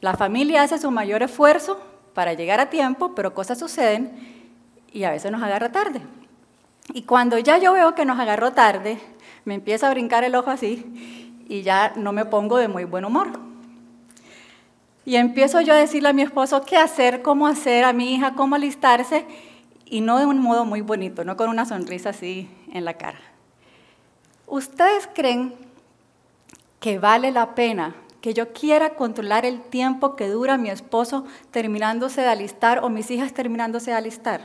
La 0.00 0.16
familia 0.16 0.64
hace 0.64 0.80
su 0.80 0.90
mayor 0.90 1.22
esfuerzo 1.22 1.80
para 2.12 2.32
llegar 2.32 2.58
a 2.58 2.70
tiempo, 2.70 3.14
pero 3.14 3.34
cosas 3.34 3.60
suceden 3.60 4.50
y 4.92 5.04
a 5.04 5.12
veces 5.12 5.30
nos 5.30 5.44
agarra 5.44 5.70
tarde. 5.70 6.00
Y 6.92 7.02
cuando 7.02 7.38
ya 7.38 7.58
yo 7.58 7.72
veo 7.72 7.94
que 7.94 8.04
nos 8.04 8.18
agarró 8.18 8.52
tarde, 8.52 8.98
me 9.44 9.54
empieza 9.54 9.86
a 9.86 9.90
brincar 9.90 10.24
el 10.24 10.34
ojo 10.34 10.50
así 10.50 11.44
y 11.48 11.62
ya 11.62 11.92
no 11.96 12.12
me 12.12 12.24
pongo 12.24 12.56
de 12.56 12.68
muy 12.68 12.84
buen 12.84 13.04
humor. 13.04 13.28
Y 15.04 15.16
empiezo 15.16 15.60
yo 15.60 15.74
a 15.74 15.76
decirle 15.76 16.08
a 16.08 16.14
mi 16.14 16.22
esposo 16.22 16.62
qué 16.62 16.76
hacer, 16.76 17.20
cómo 17.22 17.46
hacer, 17.46 17.84
a 17.84 17.92
mi 17.92 18.14
hija 18.14 18.34
cómo 18.34 18.54
alistarse, 18.54 19.26
y 19.84 20.00
no 20.00 20.18
de 20.18 20.26
un 20.26 20.38
modo 20.38 20.64
muy 20.64 20.80
bonito, 20.80 21.24
no 21.24 21.36
con 21.36 21.50
una 21.50 21.66
sonrisa 21.66 22.10
así 22.10 22.48
en 22.72 22.86
la 22.86 22.94
cara. 22.94 23.20
¿Ustedes 24.46 25.08
creen 25.14 25.54
que 26.80 26.98
vale 26.98 27.30
la 27.30 27.54
pena 27.54 27.94
que 28.22 28.32
yo 28.32 28.54
quiera 28.54 28.94
controlar 28.94 29.44
el 29.44 29.60
tiempo 29.60 30.16
que 30.16 30.28
dura 30.28 30.56
mi 30.56 30.70
esposo 30.70 31.26
terminándose 31.50 32.22
de 32.22 32.28
alistar 32.28 32.82
o 32.82 32.88
mis 32.88 33.10
hijas 33.10 33.34
terminándose 33.34 33.90
de 33.90 33.98
alistar? 33.98 34.40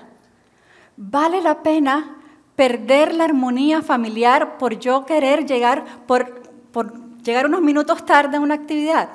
¿Vale 0.97 1.41
la 1.41 1.63
pena 1.63 2.17
perder 2.59 3.15
la 3.15 3.23
armonía 3.23 3.81
familiar 3.81 4.57
por 4.57 4.79
yo 4.79 5.05
querer 5.05 5.45
llegar, 5.45 6.05
por, 6.05 6.41
por 6.73 6.91
llegar 7.23 7.45
unos 7.45 7.61
minutos 7.61 8.05
tarde 8.05 8.35
a 8.35 8.41
una 8.41 8.55
actividad? 8.55 9.07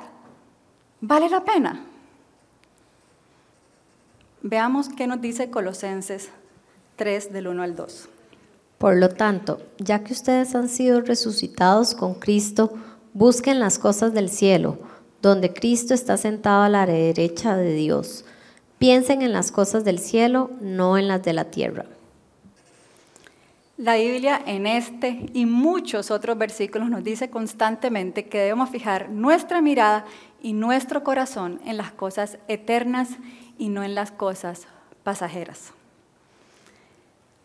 ¿Vale 1.02 1.28
la 1.28 1.44
pena? 1.44 1.84
Veamos 4.40 4.88
qué 4.88 5.06
nos 5.06 5.20
dice 5.20 5.50
Colosenses 5.50 6.30
3 6.96 7.34
del 7.34 7.48
1 7.48 7.62
al 7.62 7.76
2. 7.76 8.08
Por 8.78 8.96
lo 8.96 9.10
tanto, 9.10 9.60
ya 9.76 10.02
que 10.02 10.14
ustedes 10.14 10.54
han 10.54 10.70
sido 10.70 11.02
resucitados 11.02 11.94
con 11.94 12.14
Cristo, 12.14 12.72
busquen 13.12 13.60
las 13.60 13.78
cosas 13.78 14.14
del 14.14 14.30
cielo, 14.30 14.78
donde 15.20 15.52
Cristo 15.52 15.92
está 15.92 16.16
sentado 16.16 16.62
a 16.62 16.70
la 16.70 16.86
derecha 16.86 17.58
de 17.58 17.74
Dios. 17.74 18.24
Piensen 18.78 19.20
en 19.20 19.34
las 19.34 19.52
cosas 19.52 19.84
del 19.84 19.98
cielo, 19.98 20.50
no 20.62 20.96
en 20.96 21.08
las 21.08 21.22
de 21.22 21.34
la 21.34 21.50
tierra. 21.50 21.84
La 23.76 23.96
Biblia 23.96 24.40
en 24.46 24.66
este 24.66 25.26
y 25.32 25.46
muchos 25.46 26.12
otros 26.12 26.38
versículos 26.38 26.88
nos 26.90 27.02
dice 27.02 27.28
constantemente 27.28 28.28
que 28.28 28.38
debemos 28.38 28.70
fijar 28.70 29.10
nuestra 29.10 29.60
mirada 29.60 30.04
y 30.40 30.52
nuestro 30.52 31.02
corazón 31.02 31.60
en 31.64 31.76
las 31.76 31.90
cosas 31.90 32.38
eternas 32.46 33.08
y 33.58 33.70
no 33.70 33.82
en 33.82 33.96
las 33.96 34.12
cosas 34.12 34.68
pasajeras. 35.02 35.72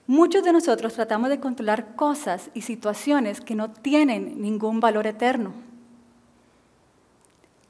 Muchos 0.05 0.43
de 0.43 0.53
nosotros 0.53 0.93
tratamos 0.93 1.31
de 1.31 1.39
controlar 1.39 1.95
cosas 1.95 2.51
y 2.53 2.61
situaciones 2.61 3.41
que 3.41 3.55
no 3.55 3.71
tienen 3.71 4.39
ningún 4.39 4.79
valor 4.79 5.07
eterno. 5.07 5.53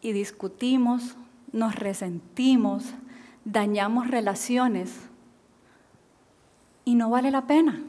Y 0.01 0.11
discutimos, 0.11 1.15
nos 1.53 1.75
resentimos, 1.75 2.93
dañamos 3.45 4.09
relaciones 4.09 4.91
y 6.83 6.95
no 6.95 7.09
vale 7.09 7.31
la 7.31 7.47
pena. 7.47 7.81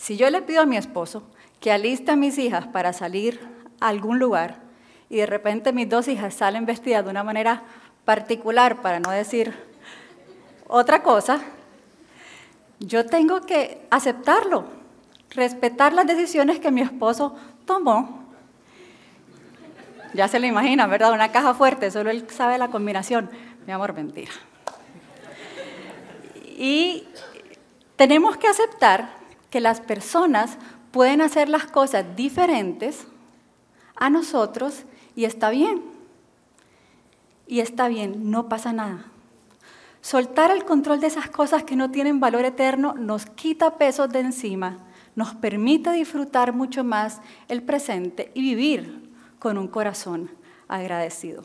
Si 0.00 0.16
yo 0.16 0.30
le 0.30 0.40
pido 0.40 0.62
a 0.62 0.66
mi 0.66 0.78
esposo 0.78 1.22
que 1.60 1.70
aliste 1.70 2.10
a 2.10 2.16
mis 2.16 2.38
hijas 2.38 2.66
para 2.66 2.94
salir 2.94 3.38
a 3.80 3.88
algún 3.88 4.18
lugar 4.18 4.56
y 5.10 5.16
de 5.16 5.26
repente 5.26 5.74
mis 5.74 5.90
dos 5.90 6.08
hijas 6.08 6.32
salen 6.32 6.64
vestidas 6.64 7.04
de 7.04 7.10
una 7.10 7.22
manera 7.22 7.64
particular, 8.06 8.80
para 8.80 8.98
no 8.98 9.10
decir 9.10 9.54
otra 10.68 11.02
cosa, 11.02 11.42
yo 12.78 13.04
tengo 13.04 13.42
que 13.42 13.86
aceptarlo, 13.90 14.64
respetar 15.32 15.92
las 15.92 16.06
decisiones 16.06 16.60
que 16.60 16.70
mi 16.70 16.80
esposo 16.80 17.36
tomó. 17.66 18.24
Ya 20.14 20.28
se 20.28 20.40
lo 20.40 20.46
imagina, 20.46 20.86
¿verdad? 20.86 21.12
Una 21.12 21.30
caja 21.30 21.52
fuerte, 21.52 21.90
solo 21.90 22.08
él 22.08 22.26
sabe 22.30 22.56
la 22.56 22.68
combinación. 22.68 23.28
Mi 23.66 23.72
amor, 23.74 23.92
mentira. 23.92 24.32
Y 26.56 27.06
tenemos 27.96 28.38
que 28.38 28.48
aceptar 28.48 29.19
que 29.50 29.60
las 29.60 29.80
personas 29.80 30.56
pueden 30.90 31.20
hacer 31.20 31.48
las 31.48 31.66
cosas 31.66 32.04
diferentes 32.16 33.06
a 33.96 34.10
nosotros 34.10 34.84
y 35.14 35.24
está 35.24 35.50
bien 35.50 35.82
y 37.46 37.58
está 37.58 37.88
bien, 37.88 38.30
no 38.30 38.48
pasa 38.48 38.72
nada. 38.72 39.06
Soltar 40.02 40.52
el 40.52 40.64
control 40.64 41.00
de 41.00 41.08
esas 41.08 41.28
cosas 41.28 41.64
que 41.64 41.76
no 41.76 41.90
tienen 41.90 42.20
valor 42.20 42.44
eterno 42.44 42.94
nos 42.94 43.26
quita 43.26 43.76
pesos 43.76 44.08
de 44.08 44.20
encima, 44.20 44.78
nos 45.16 45.34
permite 45.34 45.90
disfrutar 45.90 46.52
mucho 46.52 46.84
más 46.84 47.20
el 47.48 47.62
presente 47.62 48.30
y 48.34 48.40
vivir 48.40 49.10
con 49.40 49.58
un 49.58 49.66
corazón 49.66 50.30
agradecido. 50.68 51.42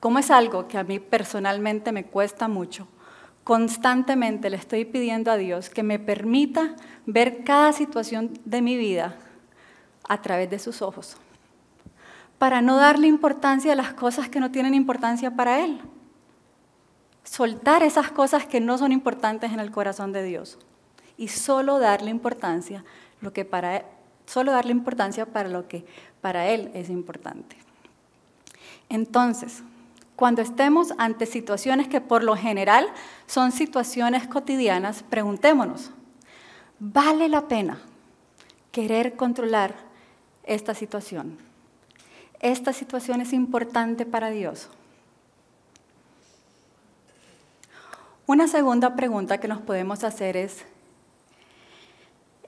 Como 0.00 0.18
es 0.18 0.30
algo 0.30 0.66
que 0.66 0.76
a 0.76 0.84
mí 0.84 0.98
personalmente 0.98 1.92
me 1.92 2.04
cuesta 2.04 2.48
mucho, 2.48 2.88
constantemente 3.44 4.50
le 4.50 4.56
estoy 4.56 4.84
pidiendo 4.84 5.30
a 5.30 5.36
Dios 5.36 5.70
que 5.70 5.82
me 5.82 5.98
permita 5.98 6.74
ver 7.06 7.44
cada 7.44 7.72
situación 7.72 8.38
de 8.44 8.62
mi 8.62 8.76
vida 8.76 9.16
a 10.08 10.20
través 10.22 10.50
de 10.50 10.58
sus 10.58 10.82
ojos 10.82 11.18
para 12.38 12.60
no 12.60 12.76
darle 12.76 13.06
importancia 13.06 13.72
a 13.72 13.76
las 13.76 13.94
cosas 13.94 14.28
que 14.28 14.40
no 14.40 14.50
tienen 14.50 14.74
importancia 14.74 15.30
para 15.30 15.64
Él. 15.64 15.80
Soltar 17.22 17.82
esas 17.82 18.10
cosas 18.10 18.46
que 18.46 18.60
no 18.60 18.76
son 18.76 18.92
importantes 18.92 19.52
en 19.52 19.60
el 19.60 19.70
corazón 19.70 20.12
de 20.12 20.22
Dios 20.22 20.58
y 21.16 21.28
solo 21.28 21.78
darle 21.78 22.10
importancia 22.10 22.84
lo 23.20 23.32
que 23.32 23.44
para 23.44 23.76
él, 23.76 23.82
solo 24.26 24.52
darle 24.52 24.72
importancia 24.72 25.24
para 25.24 25.48
lo 25.48 25.66
que 25.68 25.86
para 26.20 26.48
él 26.48 26.70
es 26.74 26.90
importante. 26.90 27.56
Entonces, 28.90 29.62
cuando 30.16 30.42
estemos 30.42 30.92
ante 30.98 31.26
situaciones 31.26 31.88
que 31.88 32.00
por 32.00 32.22
lo 32.22 32.36
general 32.36 32.86
son 33.26 33.52
situaciones 33.52 34.26
cotidianas, 34.26 35.02
preguntémonos, 35.02 35.90
¿vale 36.78 37.28
la 37.28 37.48
pena 37.48 37.78
querer 38.72 39.16
controlar 39.16 39.74
esta 40.44 40.74
situación? 40.74 41.38
esta 42.44 42.74
situación 42.74 43.22
es 43.22 43.32
importante 43.32 44.04
para 44.04 44.28
Dios? 44.28 44.68
Una 48.26 48.48
segunda 48.48 48.96
pregunta 48.96 49.38
que 49.38 49.48
nos 49.48 49.62
podemos 49.62 50.04
hacer 50.04 50.36
es, 50.36 50.64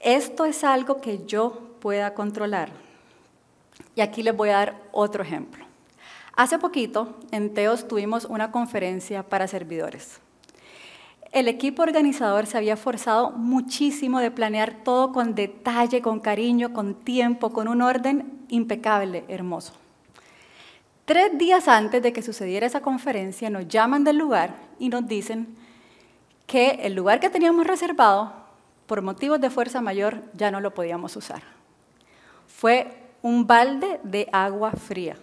¿esto 0.00 0.44
es 0.44 0.64
algo 0.64 1.00
que 1.00 1.24
yo 1.24 1.76
pueda 1.80 2.12
controlar? 2.12 2.70
Y 3.94 4.02
aquí 4.02 4.22
les 4.22 4.36
voy 4.36 4.50
a 4.50 4.56
dar 4.58 4.82
otro 4.92 5.22
ejemplo. 5.22 5.65
Hace 6.36 6.58
poquito 6.58 7.16
en 7.30 7.54
Teos 7.54 7.88
tuvimos 7.88 8.26
una 8.26 8.52
conferencia 8.52 9.22
para 9.22 9.48
servidores. 9.48 10.20
el 11.32 11.48
equipo 11.48 11.82
organizador 11.82 12.46
se 12.46 12.56
había 12.56 12.76
forzado 12.76 13.30
muchísimo 13.30 14.20
de 14.20 14.30
planear 14.30 14.84
todo 14.84 15.12
con 15.12 15.34
detalle, 15.34 16.00
con 16.00 16.20
cariño, 16.20 16.72
con 16.72 16.94
tiempo, 16.94 17.52
con 17.52 17.68
un 17.68 17.82
orden 17.82 18.46
impecable, 18.48 19.24
hermoso. 19.28 19.72
Tres 21.04 21.36
días 21.36 21.68
antes 21.68 22.02
de 22.02 22.12
que 22.12 22.22
sucediera 22.22 22.66
esa 22.66 22.80
conferencia, 22.80 23.50
nos 23.50 23.68
llaman 23.68 24.04
del 24.04 24.16
lugar 24.16 24.56
y 24.78 24.88
nos 24.88 25.06
dicen 25.06 25.56
que 26.46 26.80
el 26.82 26.94
lugar 26.94 27.20
que 27.20 27.30
teníamos 27.30 27.66
reservado, 27.66 28.32
por 28.86 29.02
motivos 29.02 29.40
de 29.40 29.50
fuerza 29.50 29.80
mayor, 29.80 30.22
ya 30.34 30.50
no 30.50 30.60
lo 30.60 30.74
podíamos 30.74 31.16
usar. 31.16 31.42
Fue 32.46 32.92
un 33.22 33.46
balde 33.46 34.00
de 34.04 34.28
agua 34.32 34.72
fría. 34.72 35.16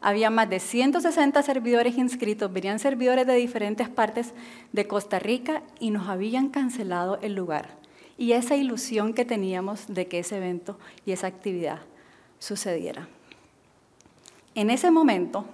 Había 0.00 0.30
más 0.30 0.48
de 0.50 0.60
160 0.60 1.42
servidores 1.42 1.96
inscritos, 1.96 2.52
venían 2.52 2.78
servidores 2.78 3.26
de 3.26 3.34
diferentes 3.34 3.88
partes 3.88 4.34
de 4.72 4.86
Costa 4.86 5.18
Rica 5.18 5.62
y 5.80 5.90
nos 5.90 6.08
habían 6.08 6.48
cancelado 6.48 7.18
el 7.22 7.34
lugar. 7.34 7.70
Y 8.18 8.32
esa 8.32 8.56
ilusión 8.56 9.14
que 9.14 9.24
teníamos 9.24 9.86
de 9.88 10.06
que 10.06 10.20
ese 10.20 10.36
evento 10.36 10.78
y 11.04 11.12
esa 11.12 11.26
actividad 11.26 11.80
sucediera. 12.38 13.08
En 14.54 14.70
ese 14.70 14.90
momento, 14.90 15.44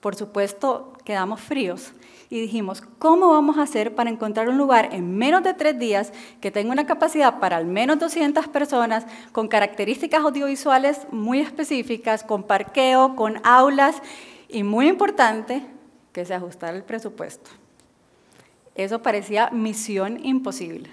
por 0.00 0.16
supuesto, 0.16 0.92
quedamos 1.04 1.40
fríos 1.40 1.92
y 2.30 2.40
dijimos, 2.40 2.80
¿cómo 3.00 3.30
vamos 3.30 3.58
a 3.58 3.62
hacer 3.62 3.96
para 3.96 4.08
encontrar 4.08 4.48
un 4.48 4.56
lugar 4.56 4.90
en 4.92 5.18
menos 5.18 5.42
de 5.42 5.52
tres 5.52 5.76
días 5.80 6.12
que 6.40 6.52
tenga 6.52 6.70
una 6.70 6.86
capacidad 6.86 7.40
para 7.40 7.56
al 7.56 7.66
menos 7.66 7.98
200 7.98 8.46
personas, 8.48 9.04
con 9.32 9.48
características 9.48 10.22
audiovisuales 10.22 11.08
muy 11.10 11.40
específicas, 11.40 12.22
con 12.22 12.44
parqueo, 12.44 13.16
con 13.16 13.40
aulas 13.44 14.00
y 14.48 14.62
muy 14.62 14.86
importante, 14.86 15.62
que 16.12 16.24
se 16.24 16.32
ajustara 16.32 16.76
el 16.76 16.84
presupuesto? 16.84 17.50
Eso 18.76 19.02
parecía 19.02 19.50
misión 19.50 20.24
imposible. 20.24 20.90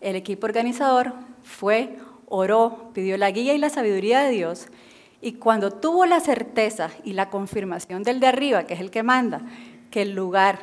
El 0.00 0.14
equipo 0.14 0.46
organizador 0.46 1.12
fue, 1.42 1.98
oró, 2.28 2.90
pidió 2.94 3.16
la 3.18 3.32
guía 3.32 3.52
y 3.54 3.58
la 3.58 3.68
sabiduría 3.68 4.20
de 4.20 4.30
Dios 4.30 4.68
y 5.20 5.34
cuando 5.34 5.70
tuvo 5.70 6.04
la 6.06 6.20
certeza 6.20 6.90
y 7.04 7.12
la 7.12 7.30
confirmación 7.30 8.02
del 8.02 8.20
de 8.20 8.26
arriba, 8.26 8.64
que 8.64 8.74
es 8.74 8.80
el 8.80 8.90
que 8.90 9.04
manda, 9.04 9.40
que 9.92 10.02
el 10.02 10.14
lugar, 10.14 10.58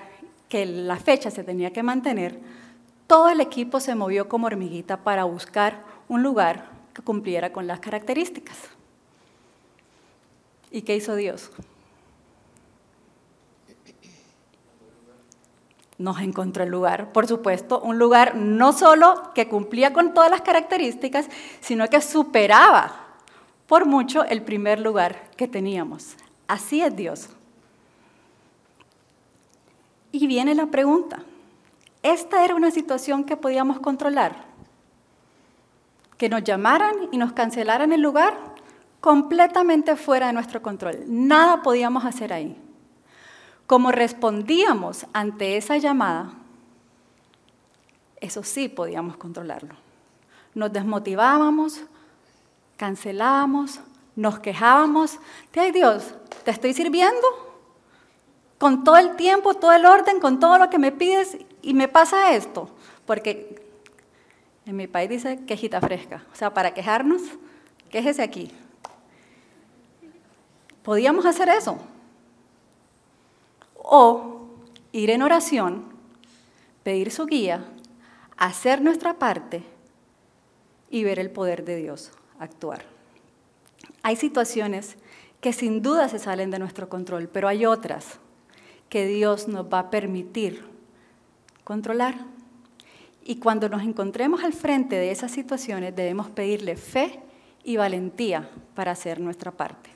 que 0.49 0.65
la 0.65 0.97
fecha 0.97 1.31
se 1.31 1.45
tenía 1.45 1.71
que 1.71 1.83
mantener, 1.83 2.37
todo 3.07 3.29
el 3.29 3.39
equipo 3.39 3.79
se 3.79 3.95
movió 3.95 4.27
como 4.27 4.47
hormiguita 4.47 4.97
para 4.97 5.23
buscar 5.23 5.85
un 6.09 6.23
lugar 6.23 6.69
que 6.93 7.01
cumpliera 7.01 7.53
con 7.53 7.67
las 7.67 7.79
características. 7.79 8.57
¿Y 10.71 10.81
qué 10.81 10.95
hizo 10.95 11.15
Dios? 11.15 11.51
Nos 15.97 16.21
encontró 16.21 16.63
el 16.63 16.69
lugar, 16.69 17.11
por 17.11 17.27
supuesto, 17.27 17.79
un 17.81 17.99
lugar 17.99 18.35
no 18.35 18.73
solo 18.73 19.31
que 19.35 19.47
cumplía 19.47 19.93
con 19.93 20.13
todas 20.13 20.31
las 20.31 20.41
características, 20.41 21.27
sino 21.59 21.87
que 21.87 22.01
superaba 22.01 23.07
por 23.67 23.85
mucho 23.85 24.23
el 24.23 24.41
primer 24.41 24.79
lugar 24.79 25.29
que 25.35 25.47
teníamos. 25.47 26.15
Así 26.47 26.81
es 26.81 26.95
Dios. 26.95 27.29
Y 30.11 30.27
viene 30.27 30.55
la 30.55 30.67
pregunta, 30.67 31.23
¿esta 32.01 32.43
era 32.43 32.55
una 32.55 32.71
situación 32.71 33.23
que 33.23 33.37
podíamos 33.37 33.79
controlar? 33.79 34.45
Que 36.17 36.29
nos 36.29 36.43
llamaran 36.43 36.95
y 37.11 37.17
nos 37.17 37.33
cancelaran 37.33 37.93
el 37.93 38.01
lugar 38.01 38.37
completamente 39.01 39.95
fuera 39.95 40.27
de 40.27 40.33
nuestro 40.33 40.61
control. 40.61 41.03
Nada 41.07 41.61
podíamos 41.61 42.05
hacer 42.05 42.33
ahí. 42.33 42.57
Como 43.67 43.91
respondíamos 43.91 45.05
ante 45.13 45.55
esa 45.55 45.77
llamada, 45.77 46.33
eso 48.19 48.43
sí 48.43 48.67
podíamos 48.67 49.15
controlarlo. 49.17 49.75
Nos 50.55 50.73
desmotivábamos, 50.73 51.81
cancelábamos, 52.75 53.79
nos 54.15 54.39
quejábamos. 54.39 55.19
Ay 55.55 55.71
Dios, 55.71 56.15
te 56.43 56.51
estoy 56.51 56.73
sirviendo 56.73 57.48
con 58.59 58.83
todo 58.83 58.97
el 58.97 59.15
tiempo, 59.15 59.55
todo 59.55 59.71
el 59.71 59.85
orden, 59.85 60.19
con 60.19 60.39
todo 60.39 60.59
lo 60.59 60.69
que 60.69 60.77
me 60.77 60.91
pides 60.91 61.37
y 61.61 61.73
me 61.73 61.87
pasa 61.87 62.35
esto. 62.35 62.69
Porque 63.05 63.65
en 64.65 64.75
mi 64.75 64.85
país 64.85 65.09
dice 65.09 65.39
quejita 65.47 65.81
fresca. 65.81 66.25
O 66.31 66.35
sea, 66.35 66.53
para 66.53 66.73
quejarnos, 66.73 67.21
quéjese 67.89 68.21
aquí. 68.21 68.51
Podíamos 70.83 71.25
hacer 71.25 71.47
eso. 71.49 71.77
O 73.75 74.41
ir 74.91 75.09
en 75.09 75.21
oración, 75.21 75.85
pedir 76.83 77.11
su 77.11 77.25
guía, 77.25 77.63
hacer 78.37 78.81
nuestra 78.81 79.13
parte 79.13 79.63
y 80.89 81.05
ver 81.05 81.17
el 81.17 81.31
poder 81.31 81.63
de 81.63 81.77
Dios 81.77 82.11
actuar. 82.39 82.83
Hay 84.03 84.17
situaciones 84.17 84.97
que 85.39 85.53
sin 85.53 85.81
duda 85.81 86.09
se 86.09 86.19
salen 86.19 86.51
de 86.51 86.59
nuestro 86.59 86.89
control, 86.89 87.29
pero 87.31 87.47
hay 87.47 87.65
otras 87.65 88.19
que 88.89 89.05
Dios 89.05 89.47
nos 89.47 89.65
va 89.71 89.79
a 89.79 89.89
permitir 89.89 90.65
controlar. 91.63 92.15
Y 93.23 93.35
cuando 93.35 93.69
nos 93.69 93.83
encontremos 93.83 94.43
al 94.43 94.53
frente 94.53 94.95
de 94.95 95.11
esas 95.11 95.31
situaciones, 95.31 95.95
debemos 95.95 96.29
pedirle 96.29 96.75
fe 96.75 97.19
y 97.63 97.77
valentía 97.77 98.49
para 98.75 98.91
hacer 98.91 99.19
nuestra 99.19 99.51
parte. 99.51 99.91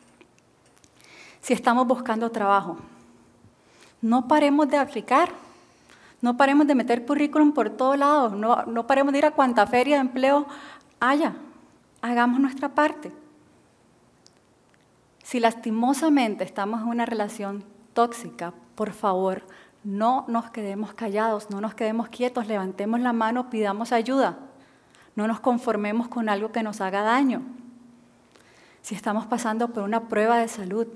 Si 1.41 1.53
estamos 1.53 1.87
buscando 1.87 2.31
trabajo, 2.31 2.77
no 4.01 4.27
paremos 4.27 4.69
de 4.69 4.77
aplicar, 4.77 5.29
no 6.21 6.37
paremos 6.37 6.67
de 6.67 6.75
meter 6.75 7.05
currículum 7.05 7.53
por 7.53 7.69
todos 7.71 7.97
lados, 7.97 8.33
no, 8.33 8.63
no 8.65 8.85
paremos 8.85 9.11
de 9.11 9.19
ir 9.19 9.25
a 9.25 9.31
cuanta 9.31 9.65
feria 9.65 9.95
de 9.95 10.01
empleo 10.01 10.45
haya 10.99 11.35
hagamos 12.03 12.39
nuestra 12.39 12.69
parte. 12.69 13.11
Si 15.23 15.39
lastimosamente 15.39 16.43
estamos 16.43 16.81
en 16.81 16.87
una 16.87 17.05
relación 17.05 17.63
tóxica, 17.93 18.53
por 18.75 18.91
favor, 18.91 19.43
no 19.83 20.25
nos 20.27 20.49
quedemos 20.49 20.93
callados, 20.93 21.49
no 21.49 21.61
nos 21.61 21.75
quedemos 21.75 22.09
quietos, 22.09 22.47
levantemos 22.47 22.99
la 22.99 23.13
mano, 23.13 23.49
pidamos 23.49 23.91
ayuda. 23.91 24.37
No 25.15 25.27
nos 25.27 25.39
conformemos 25.39 26.07
con 26.07 26.29
algo 26.29 26.51
que 26.51 26.63
nos 26.63 26.81
haga 26.81 27.01
daño. 27.03 27.41
Si 28.81 28.95
estamos 28.95 29.25
pasando 29.27 29.69
por 29.69 29.83
una 29.83 30.07
prueba 30.07 30.37
de 30.37 30.47
salud, 30.47 30.87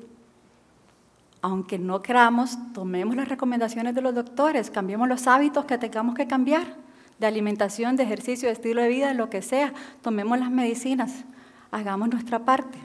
aunque 1.42 1.78
no 1.78 2.02
queramos, 2.02 2.58
tomemos 2.74 3.16
las 3.16 3.30
recomendaciones 3.30 3.94
de 3.94 4.02
los 4.02 4.16
doctores, 4.16 4.72
cambiemos 4.72 5.08
los 5.08 5.28
hábitos 5.28 5.66
que 5.66 5.78
tengamos 5.78 6.16
que 6.16 6.28
cambiar 6.28 6.66
de 7.20 7.28
alimentación, 7.28 7.96
de 7.96 8.04
ejercicio, 8.04 8.48
de 8.48 8.54
estilo 8.54 8.82
de 8.82 8.90
vida, 8.90 9.14
lo 9.14 9.30
que 9.30 9.42
sea. 9.42 9.74
Tomemos 10.02 10.40
las 10.40 10.52
medicinas, 10.52 11.24
hagamos 11.72 12.10
nuestra 12.10 12.40
parte. 12.40 12.78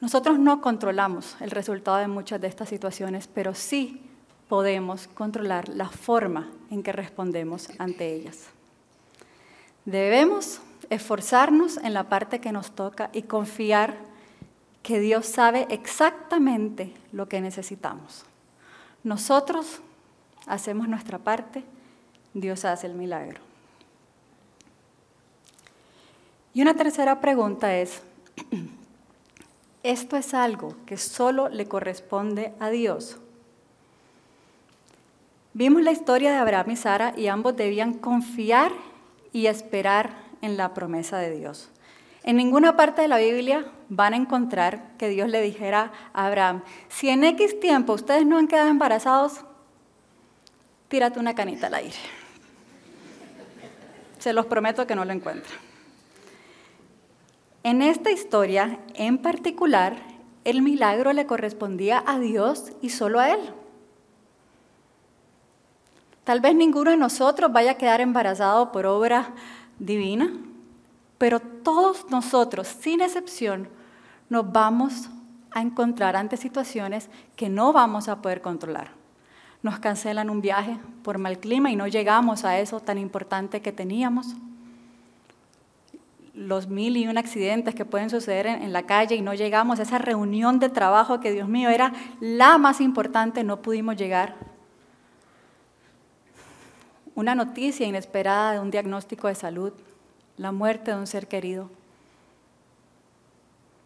Nosotros 0.00 0.38
no 0.38 0.60
controlamos 0.60 1.36
el 1.40 1.50
resultado 1.50 1.98
de 1.98 2.08
muchas 2.08 2.40
de 2.40 2.48
estas 2.48 2.68
situaciones, 2.68 3.28
pero 3.28 3.54
sí 3.54 4.02
podemos 4.48 5.08
controlar 5.08 5.68
la 5.68 5.88
forma 5.88 6.50
en 6.70 6.82
que 6.82 6.92
respondemos 6.92 7.68
ante 7.78 8.14
ellas. 8.14 8.48
Debemos 9.84 10.60
esforzarnos 10.90 11.78
en 11.78 11.94
la 11.94 12.08
parte 12.08 12.40
que 12.40 12.52
nos 12.52 12.72
toca 12.72 13.10
y 13.12 13.22
confiar 13.22 13.96
que 14.82 15.00
Dios 15.00 15.26
sabe 15.26 15.66
exactamente 15.70 16.92
lo 17.12 17.28
que 17.28 17.40
necesitamos. 17.40 18.24
Nosotros 19.02 19.80
hacemos 20.46 20.88
nuestra 20.88 21.18
parte, 21.18 21.64
Dios 22.34 22.64
hace 22.64 22.86
el 22.86 22.94
milagro. 22.94 23.40
Y 26.52 26.62
una 26.62 26.74
tercera 26.74 27.20
pregunta 27.20 27.74
es, 27.76 28.02
¿esto 29.84 30.16
es 30.16 30.34
algo 30.34 30.74
que 30.86 30.96
solo 30.96 31.48
le 31.48 31.68
corresponde 31.68 32.52
a 32.58 32.70
Dios? 32.70 33.18
Vimos 35.52 35.82
la 35.82 35.92
historia 35.92 36.32
de 36.32 36.38
Abraham 36.38 36.72
y 36.72 36.76
Sara 36.76 37.14
y 37.16 37.28
ambos 37.28 37.56
debían 37.56 37.94
confiar 37.94 38.72
y 39.32 39.46
esperar 39.46 40.10
en 40.42 40.56
la 40.56 40.74
promesa 40.74 41.18
de 41.18 41.36
Dios. 41.36 41.70
En 42.24 42.36
ninguna 42.36 42.74
parte 42.74 43.02
de 43.02 43.08
la 43.08 43.18
Biblia 43.18 43.66
van 43.90 44.14
a 44.14 44.16
encontrar 44.16 44.96
que 44.96 45.10
Dios 45.10 45.28
le 45.28 45.42
dijera 45.42 45.92
a 46.14 46.26
Abraham, 46.26 46.62
si 46.88 47.10
en 47.10 47.22
X 47.22 47.60
tiempo 47.60 47.92
ustedes 47.92 48.26
no 48.26 48.38
han 48.38 48.48
quedado 48.48 48.68
embarazados, 48.68 49.44
tírate 50.88 51.20
una 51.20 51.34
canita 51.34 51.66
al 51.66 51.74
aire. 51.74 51.96
Se 54.18 54.32
los 54.32 54.46
prometo 54.46 54.86
que 54.86 54.96
no 54.96 55.04
lo 55.04 55.12
encuentro. 55.12 55.54
En 57.64 57.80
esta 57.80 58.10
historia 58.10 58.78
en 58.92 59.16
particular, 59.16 59.96
el 60.44 60.60
milagro 60.60 61.14
le 61.14 61.24
correspondía 61.24 62.04
a 62.06 62.18
Dios 62.18 62.72
y 62.82 62.90
solo 62.90 63.20
a 63.20 63.30
Él. 63.30 63.40
Tal 66.24 66.40
vez 66.40 66.54
ninguno 66.54 66.90
de 66.90 66.98
nosotros 66.98 67.50
vaya 67.50 67.72
a 67.72 67.78
quedar 67.78 68.02
embarazado 68.02 68.70
por 68.70 68.84
obra 68.84 69.32
divina, 69.78 70.30
pero 71.16 71.40
todos 71.40 72.10
nosotros, 72.10 72.68
sin 72.68 73.00
excepción, 73.00 73.70
nos 74.28 74.52
vamos 74.52 75.08
a 75.50 75.62
encontrar 75.62 76.16
ante 76.16 76.36
situaciones 76.36 77.08
que 77.34 77.48
no 77.48 77.72
vamos 77.72 78.08
a 78.08 78.20
poder 78.20 78.42
controlar. 78.42 78.90
nos 79.62 79.78
cancelan 79.78 80.28
un 80.28 80.42
viaje 80.42 80.76
por 81.02 81.16
mal 81.16 81.38
clima 81.38 81.70
y 81.70 81.76
no 81.76 81.86
llegamos 81.86 82.44
a 82.44 82.58
eso 82.58 82.80
tan 82.80 82.98
importante 82.98 83.62
que 83.62 83.72
teníamos. 83.72 84.36
Los 86.34 86.66
mil 86.68 86.96
y 86.96 87.06
un 87.06 87.16
accidentes 87.16 87.74
que 87.74 87.84
pueden 87.84 88.10
suceder 88.10 88.46
en, 88.46 88.72
la 88.72 88.82
calle 88.82 89.14
y 89.14 89.22
no 89.22 89.34
llegamos 89.34 89.78
a 89.78 89.84
esa 89.84 89.98
reunión 89.98 90.58
de 90.58 90.68
trabajo 90.68 91.20
que, 91.20 91.32
Dios 91.32 91.48
mío, 91.48 91.70
era 91.70 91.92
la 92.20 92.58
más 92.58 92.80
importante, 92.80 93.44
no 93.44 93.62
pudimos 93.62 93.96
llegar. 93.96 94.34
Una 97.14 97.36
noticia 97.36 97.86
inesperada 97.86 98.52
de 98.52 98.58
un 98.58 98.72
diagnóstico 98.72 99.28
de 99.28 99.36
salud, 99.36 99.72
la 100.36 100.50
muerte 100.50 100.90
de 100.90 100.96
un 100.96 101.06
ser 101.06 101.28
querido. 101.28 101.70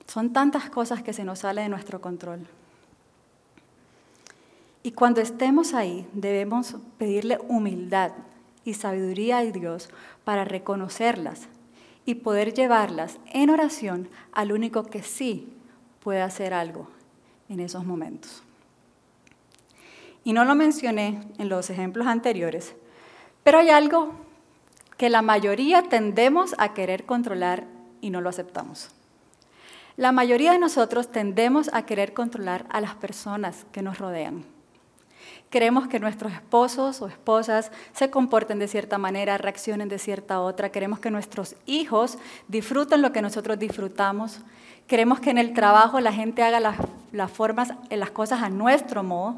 Son 0.06 0.32
tantas 0.32 0.70
cosas 0.70 1.02
que 1.02 1.12
se 1.12 1.24
nos 1.24 1.40
salen 1.40 1.64
de 1.64 1.68
nuestro 1.68 2.00
control. 2.00 2.46
Y 4.82 4.92
cuando 4.92 5.20
estemos 5.20 5.74
ahí, 5.74 6.08
debemos 6.14 6.76
pedirle 6.96 7.38
humildad 7.46 8.12
y 8.64 8.72
sabiduría 8.72 9.38
a 9.38 9.42
Dios 9.42 9.90
para 10.24 10.46
reconocerlas 10.46 11.48
y 12.08 12.14
poder 12.14 12.54
llevarlas 12.54 13.18
en 13.34 13.50
oración 13.50 14.08
al 14.32 14.50
único 14.50 14.84
que 14.84 15.02
sí 15.02 15.52
puede 16.00 16.22
hacer 16.22 16.54
algo 16.54 16.88
en 17.50 17.60
esos 17.60 17.84
momentos. 17.84 18.42
Y 20.24 20.32
no 20.32 20.46
lo 20.46 20.54
mencioné 20.54 21.20
en 21.36 21.50
los 21.50 21.68
ejemplos 21.68 22.06
anteriores, 22.06 22.74
pero 23.44 23.58
hay 23.58 23.68
algo 23.68 24.14
que 24.96 25.10
la 25.10 25.20
mayoría 25.20 25.82
tendemos 25.82 26.54
a 26.56 26.72
querer 26.72 27.04
controlar 27.04 27.66
y 28.00 28.08
no 28.08 28.22
lo 28.22 28.30
aceptamos. 28.30 28.88
La 29.98 30.10
mayoría 30.10 30.52
de 30.52 30.58
nosotros 30.58 31.12
tendemos 31.12 31.68
a 31.74 31.84
querer 31.84 32.14
controlar 32.14 32.64
a 32.70 32.80
las 32.80 32.94
personas 32.94 33.66
que 33.70 33.82
nos 33.82 33.98
rodean. 33.98 34.46
Queremos 35.50 35.88
que 35.88 35.98
nuestros 35.98 36.32
esposos 36.32 37.00
o 37.00 37.08
esposas 37.08 37.72
se 37.92 38.10
comporten 38.10 38.58
de 38.58 38.68
cierta 38.68 38.98
manera, 38.98 39.38
reaccionen 39.38 39.88
de 39.88 39.98
cierta 39.98 40.40
otra. 40.40 40.70
Queremos 40.70 40.98
que 40.98 41.10
nuestros 41.10 41.56
hijos 41.66 42.18
disfruten 42.48 43.00
lo 43.00 43.12
que 43.12 43.22
nosotros 43.22 43.58
disfrutamos. 43.58 44.40
Queremos 44.86 45.20
que 45.20 45.30
en 45.30 45.38
el 45.38 45.54
trabajo 45.54 46.00
la 46.00 46.12
gente 46.12 46.42
haga 46.42 46.60
las, 46.60 46.76
las 47.12 47.30
formas, 47.30 47.72
las 47.90 48.10
cosas 48.10 48.42
a 48.42 48.50
nuestro 48.50 49.02
modo. 49.02 49.36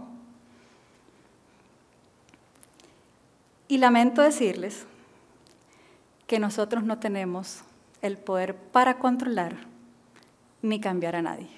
Y 3.68 3.78
lamento 3.78 4.20
decirles 4.20 4.84
que 6.26 6.40
nosotros 6.40 6.82
no 6.82 6.98
tenemos 6.98 7.62
el 8.02 8.16
poder 8.16 8.56
para 8.56 8.98
controlar 8.98 9.54
ni 10.62 10.80
cambiar 10.80 11.16
a 11.16 11.22
nadie, 11.22 11.50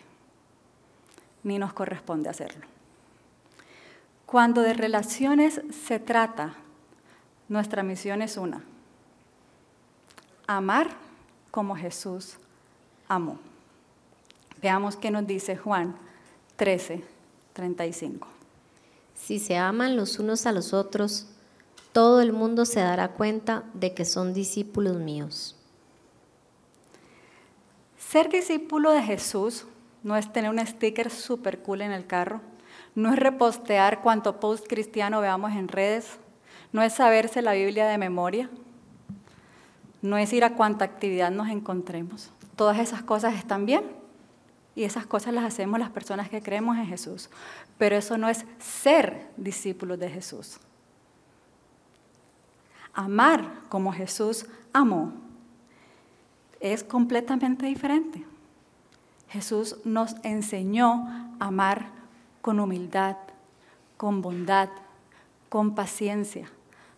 ni 1.42 1.58
nos 1.58 1.72
corresponde 1.72 2.28
hacerlo. 2.28 2.71
Cuando 4.32 4.62
de 4.62 4.72
relaciones 4.72 5.60
se 5.84 6.00
trata, 6.00 6.54
nuestra 7.50 7.82
misión 7.82 8.22
es 8.22 8.38
una, 8.38 8.64
amar 10.46 10.88
como 11.50 11.76
Jesús 11.76 12.38
amó. 13.08 13.38
Veamos 14.62 14.96
qué 14.96 15.10
nos 15.10 15.26
dice 15.26 15.58
Juan 15.58 15.96
13, 16.56 17.04
35. 17.52 18.26
Si 19.14 19.38
se 19.38 19.58
aman 19.58 19.96
los 19.96 20.18
unos 20.18 20.46
a 20.46 20.52
los 20.52 20.72
otros, 20.72 21.26
todo 21.92 22.22
el 22.22 22.32
mundo 22.32 22.64
se 22.64 22.80
dará 22.80 23.08
cuenta 23.08 23.64
de 23.74 23.92
que 23.92 24.06
son 24.06 24.32
discípulos 24.32 24.96
míos. 24.96 25.56
Ser 27.98 28.30
discípulo 28.30 28.92
de 28.92 29.02
Jesús 29.02 29.66
no 30.02 30.16
es 30.16 30.32
tener 30.32 30.50
un 30.50 30.66
sticker 30.66 31.10
super 31.10 31.58
cool 31.58 31.82
en 31.82 31.92
el 31.92 32.06
carro 32.06 32.40
no 32.94 33.12
es 33.12 33.18
repostear 33.18 34.00
cuanto 34.02 34.40
post 34.40 34.66
cristiano 34.68 35.20
veamos 35.20 35.52
en 35.52 35.68
redes, 35.68 36.18
no 36.72 36.82
es 36.82 36.94
saberse 36.94 37.42
la 37.42 37.52
Biblia 37.52 37.86
de 37.86 37.98
memoria, 37.98 38.50
no 40.02 40.18
es 40.18 40.32
ir 40.32 40.44
a 40.44 40.54
cuanta 40.54 40.84
actividad 40.84 41.30
nos 41.30 41.48
encontremos. 41.48 42.30
Todas 42.56 42.78
esas 42.78 43.02
cosas 43.02 43.34
están 43.34 43.66
bien 43.66 43.84
y 44.74 44.84
esas 44.84 45.06
cosas 45.06 45.32
las 45.32 45.44
hacemos 45.44 45.78
las 45.78 45.90
personas 45.90 46.28
que 46.28 46.42
creemos 46.42 46.76
en 46.76 46.86
Jesús, 46.86 47.30
pero 47.78 47.96
eso 47.96 48.18
no 48.18 48.28
es 48.28 48.44
ser 48.58 49.28
discípulos 49.36 49.98
de 49.98 50.10
Jesús. 50.10 50.58
Amar 52.92 53.50
como 53.68 53.92
Jesús 53.92 54.46
amó 54.72 55.12
es 56.60 56.84
completamente 56.84 57.66
diferente. 57.66 58.24
Jesús 59.28 59.76
nos 59.84 60.14
enseñó 60.24 61.06
a 61.40 61.46
amar 61.46 62.01
con 62.42 62.60
humildad, 62.60 63.16
con 63.96 64.20
bondad, 64.20 64.68
con 65.48 65.74
paciencia, 65.74 66.50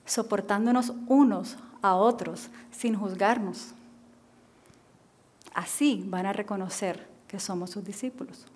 soportándonos 0.07 0.93
unos 1.07 1.59
a 1.83 1.95
otros 1.95 2.49
sin 2.71 2.97
juzgarnos. 2.97 3.75
Así 5.53 6.03
van 6.07 6.27
a 6.27 6.33
reconocer 6.33 7.07
que 7.29 7.39
somos 7.39 7.71
sus 7.71 7.85
discípulos. 7.85 8.47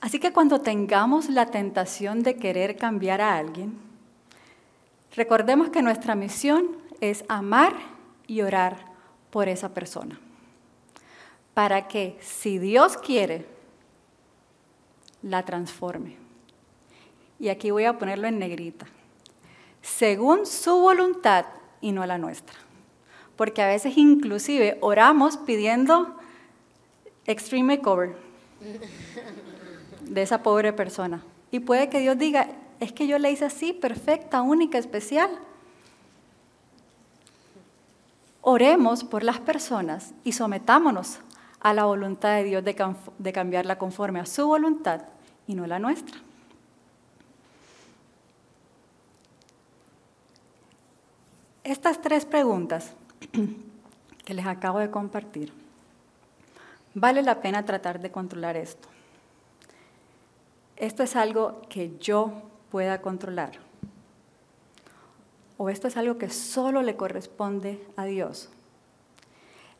Así 0.00 0.18
que 0.18 0.32
cuando 0.32 0.60
tengamos 0.60 1.28
la 1.28 1.46
tentación 1.46 2.22
de 2.22 2.36
querer 2.36 2.76
cambiar 2.76 3.20
a 3.20 3.36
alguien, 3.36 3.78
recordemos 5.16 5.70
que 5.70 5.82
nuestra 5.82 6.14
misión 6.14 6.76
es 7.00 7.24
amar 7.28 7.74
y 8.26 8.42
orar 8.42 8.76
por 9.30 9.48
esa 9.48 9.74
persona. 9.74 10.18
Para 11.54 11.88
que, 11.88 12.16
si 12.20 12.58
Dios 12.58 12.96
quiere, 12.96 13.57
la 15.22 15.44
transforme. 15.44 16.16
Y 17.38 17.48
aquí 17.48 17.70
voy 17.70 17.84
a 17.84 17.98
ponerlo 17.98 18.26
en 18.26 18.38
negrita. 18.38 18.86
Según 19.82 20.46
su 20.46 20.76
voluntad 20.78 21.46
y 21.80 21.92
no 21.92 22.04
la 22.06 22.18
nuestra. 22.18 22.56
Porque 23.36 23.62
a 23.62 23.68
veces 23.68 23.96
inclusive 23.96 24.78
oramos 24.80 25.36
pidiendo 25.36 26.16
extreme 27.26 27.76
makeover 27.76 28.16
de 30.00 30.22
esa 30.22 30.42
pobre 30.42 30.72
persona. 30.72 31.22
Y 31.50 31.60
puede 31.60 31.88
que 31.88 32.00
Dios 32.00 32.18
diga, 32.18 32.48
es 32.80 32.92
que 32.92 33.06
yo 33.06 33.18
le 33.18 33.30
hice 33.30 33.44
así, 33.44 33.72
perfecta, 33.72 34.42
única, 34.42 34.78
especial. 34.78 35.30
Oremos 38.40 39.04
por 39.04 39.22
las 39.22 39.38
personas 39.40 40.14
y 40.24 40.32
sometámonos 40.32 41.20
a 41.60 41.74
la 41.74 41.84
voluntad 41.84 42.36
de 42.36 42.44
Dios 42.44 42.64
de, 42.64 43.32
cambiarla 43.32 43.78
conforme 43.78 44.20
a 44.20 44.26
su 44.26 44.46
voluntad 44.46 45.02
y 45.46 45.54
no 45.54 45.66
la 45.66 45.78
nuestra. 45.78 46.16
Estas 51.64 52.00
tres 52.00 52.24
preguntas 52.24 52.94
que 54.24 54.34
les 54.34 54.46
acabo 54.46 54.78
de 54.78 54.90
compartir, 54.90 55.52
vale 56.94 57.22
la 57.22 57.40
pena 57.40 57.64
tratar 57.64 58.00
de 58.00 58.10
controlar 58.10 58.56
esto. 58.56 58.88
Esto 60.76 61.02
es 61.02 61.16
algo 61.16 61.60
que 61.68 61.98
yo 61.98 62.32
pueda 62.70 63.02
controlar. 63.02 63.58
O 65.56 65.68
esto 65.68 65.88
es 65.88 65.96
algo 65.96 66.18
que 66.18 66.30
solo 66.30 66.82
le 66.82 66.96
corresponde 66.96 67.84
a 67.96 68.04
Dios. 68.04 68.48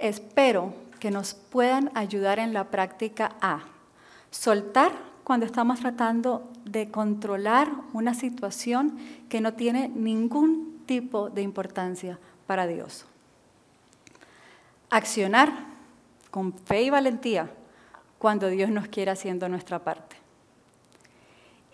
Espero 0.00 0.74
que 0.98 1.10
nos 1.10 1.34
puedan 1.34 1.90
ayudar 1.94 2.38
en 2.38 2.52
la 2.52 2.64
práctica 2.64 3.36
a 3.40 3.64
soltar 4.30 4.92
cuando 5.24 5.46
estamos 5.46 5.80
tratando 5.80 6.50
de 6.64 6.90
controlar 6.90 7.70
una 7.92 8.14
situación 8.14 8.98
que 9.28 9.40
no 9.40 9.54
tiene 9.54 9.88
ningún 9.88 10.82
tipo 10.86 11.28
de 11.30 11.42
importancia 11.42 12.18
para 12.46 12.66
Dios. 12.66 13.04
Accionar 14.90 15.52
con 16.30 16.54
fe 16.54 16.82
y 16.82 16.90
valentía 16.90 17.50
cuando 18.18 18.48
Dios 18.48 18.70
nos 18.70 18.88
quiere 18.88 19.10
haciendo 19.10 19.48
nuestra 19.48 19.80
parte. 19.80 20.16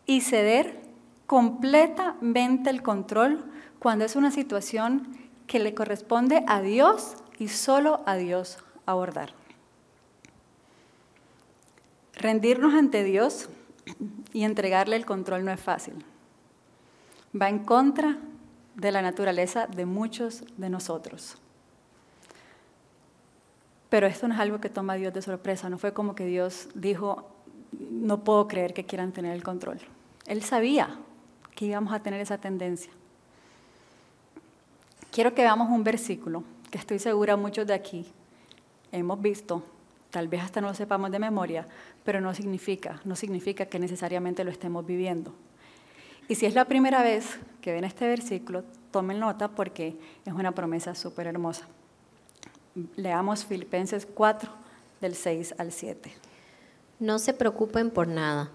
Y 0.05 0.21
ceder 0.21 0.81
completamente 1.27 2.71
el 2.71 2.83
control 2.83 3.45
cuando 3.79 4.05
es 4.05 4.17
una 4.17 4.31
situación 4.31 5.17
que 5.47 5.61
le 5.61 5.75
corresponde 5.75 6.45
a 6.47 6.61
Dios 6.61 7.15
y 7.39 7.49
solo 7.49 8.03
a 8.05 8.17
Dios 8.17 8.59
abordar. 8.87 9.33
Rendirnos 12.15 12.75
ante 12.75 13.05
Dios 13.05 13.49
y 14.33 14.45
entregarle 14.45 14.97
el 14.97 15.05
control 15.05 15.45
no 15.45 15.51
es 15.51 15.61
fácil. 15.61 16.05
Va 17.41 17.49
en 17.49 17.61
contra 17.61 18.19
de 18.77 18.93
la 18.93 19.03
naturaleza 19.03 19.67
de 19.67 19.87
muchos 19.87 20.45
de 20.57 20.71
nosotros. 20.71 21.37
Pero 23.89 24.07
esto 24.07 24.27
no 24.27 24.35
es 24.35 24.41
algo 24.41 24.61
que 24.61 24.69
toma 24.69 24.95
a 24.95 24.97
Dios 24.97 25.13
de 25.13 25.23
sorpresa, 25.23 25.69
no 25.69 25.79
fue 25.79 25.93
como 25.93 26.15
que 26.15 26.27
Dios 26.27 26.69
dijo, 26.75 27.29
no 27.73 28.25
puedo 28.25 28.49
creer 28.49 28.75
que 28.75 28.85
quieran 28.85 29.13
tener 29.13 29.33
el 29.33 29.43
control. 29.43 29.79
Él 30.27 30.43
sabía 30.43 30.99
que 31.55 31.67
íbamos 31.67 31.93
a 31.93 32.01
tener 32.01 32.21
esa 32.21 32.39
tendencia. 32.39 32.91
Quiero 35.13 35.35
que 35.35 35.43
veamos 35.43 35.71
un 35.71 35.85
versículo 35.85 36.43
que 36.71 36.79
estoy 36.79 36.99
segura 36.99 37.37
muchos 37.37 37.67
de 37.69 37.75
aquí 37.75 38.07
hemos 38.99 39.21
visto, 39.21 39.63
tal 40.11 40.29
vez 40.29 40.43
hasta 40.43 40.61
no 40.61 40.69
lo 40.69 40.75
sepamos 40.75 41.11
de 41.11 41.19
memoria, 41.19 41.67
pero 42.05 42.21
no 42.21 42.35
significa, 42.35 43.01
no 43.05 43.17
significa 43.17 43.67
que 43.67 43.79
necesariamente 43.79 44.45
lo 44.45 44.51
estemos 44.51 44.87
viviendo. 44.87 45.35
Y 46.29 46.37
si 46.37 46.47
es 46.47 46.55
la 46.55 46.65
primera 46.65 47.03
vez 47.03 47.39
que 47.61 47.73
ven 47.73 47.85
este 47.85 48.07
versículo, 48.07 48.65
tomen 48.91 49.19
nota 49.19 49.49
porque 49.49 49.99
es 50.25 50.33
una 50.33 50.53
promesa 50.53 50.95
súper 50.95 51.27
hermosa. 51.27 51.67
Leamos 52.97 53.45
Filipenses 53.45 54.07
4, 54.07 54.51
del 55.01 55.15
6 55.15 55.57
al 55.59 55.73
7. 55.73 56.13
No 56.99 57.19
se 57.19 57.35
preocupen 57.35 57.91
por 57.91 58.09
nada, 58.09 58.51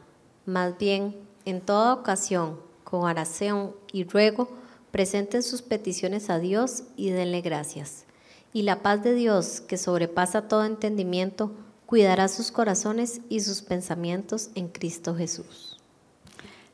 más 0.45 0.77
bien, 0.77 1.15
en 1.45 1.61
toda 1.61 1.93
ocasión, 1.93 2.59
con 2.83 3.03
oración 3.03 3.75
y 3.91 4.03
ruego, 4.03 4.49
presenten 4.91 5.43
sus 5.43 5.61
peticiones 5.61 6.29
a 6.29 6.39
Dios 6.39 6.83
y 6.95 7.11
denle 7.11 7.41
gracias. 7.41 8.05
Y 8.51 8.63
la 8.63 8.81
paz 8.81 9.03
de 9.03 9.13
Dios, 9.13 9.61
que 9.61 9.77
sobrepasa 9.77 10.47
todo 10.47 10.65
entendimiento, 10.65 11.51
cuidará 11.85 12.27
sus 12.27 12.51
corazones 12.51 13.21
y 13.29 13.41
sus 13.41 13.61
pensamientos 13.61 14.49
en 14.55 14.67
Cristo 14.67 15.15
Jesús. 15.15 15.79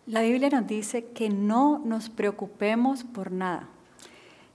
La 0.08 0.22
Biblia 0.22 0.50
nos 0.50 0.68
dice 0.68 1.06
que 1.06 1.30
no 1.30 1.82
nos 1.84 2.10
preocupemos 2.10 3.04
por 3.04 3.32
nada, 3.32 3.68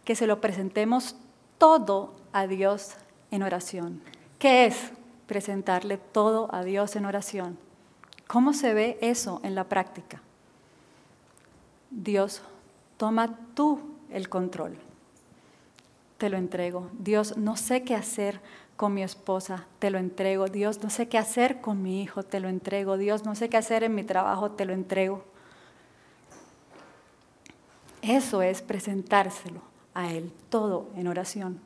que 0.04 0.14
se 0.14 0.26
lo 0.26 0.40
presentemos 0.40 1.16
todo 1.59 2.14
a 2.33 2.46
Dios 2.46 2.92
en 3.30 3.42
oración. 3.42 4.00
¿Qué 4.38 4.66
es 4.66 4.92
presentarle 5.26 5.98
todo 5.98 6.48
a 6.54 6.62
Dios 6.62 6.96
en 6.96 7.04
oración? 7.04 7.59
¿Cómo 8.26 8.52
se 8.52 8.74
ve 8.74 8.98
eso 9.00 9.40
en 9.42 9.54
la 9.54 9.64
práctica? 9.64 10.22
Dios, 11.90 12.42
toma 12.96 13.37
tú 13.54 13.80
el 14.11 14.28
control. 14.28 14.76
Te 16.20 16.28
lo 16.28 16.37
entrego. 16.37 16.90
Dios, 16.98 17.38
no 17.38 17.56
sé 17.56 17.83
qué 17.83 17.94
hacer 17.94 18.42
con 18.76 18.92
mi 18.92 19.02
esposa, 19.02 19.64
te 19.78 19.88
lo 19.88 19.96
entrego. 19.96 20.48
Dios, 20.48 20.83
no 20.83 20.90
sé 20.90 21.09
qué 21.09 21.16
hacer 21.16 21.62
con 21.62 21.83
mi 21.83 22.02
hijo, 22.02 22.24
te 22.24 22.40
lo 22.40 22.50
entrego. 22.50 22.98
Dios, 22.98 23.24
no 23.24 23.35
sé 23.35 23.48
qué 23.48 23.56
hacer 23.56 23.85
en 23.85 23.94
mi 23.94 24.04
trabajo, 24.04 24.50
te 24.50 24.66
lo 24.66 24.74
entrego. 24.74 25.24
Eso 28.02 28.42
es 28.42 28.61
presentárselo 28.61 29.62
a 29.94 30.12
Él 30.12 30.30
todo 30.50 30.90
en 30.94 31.09
oración. 31.09 31.59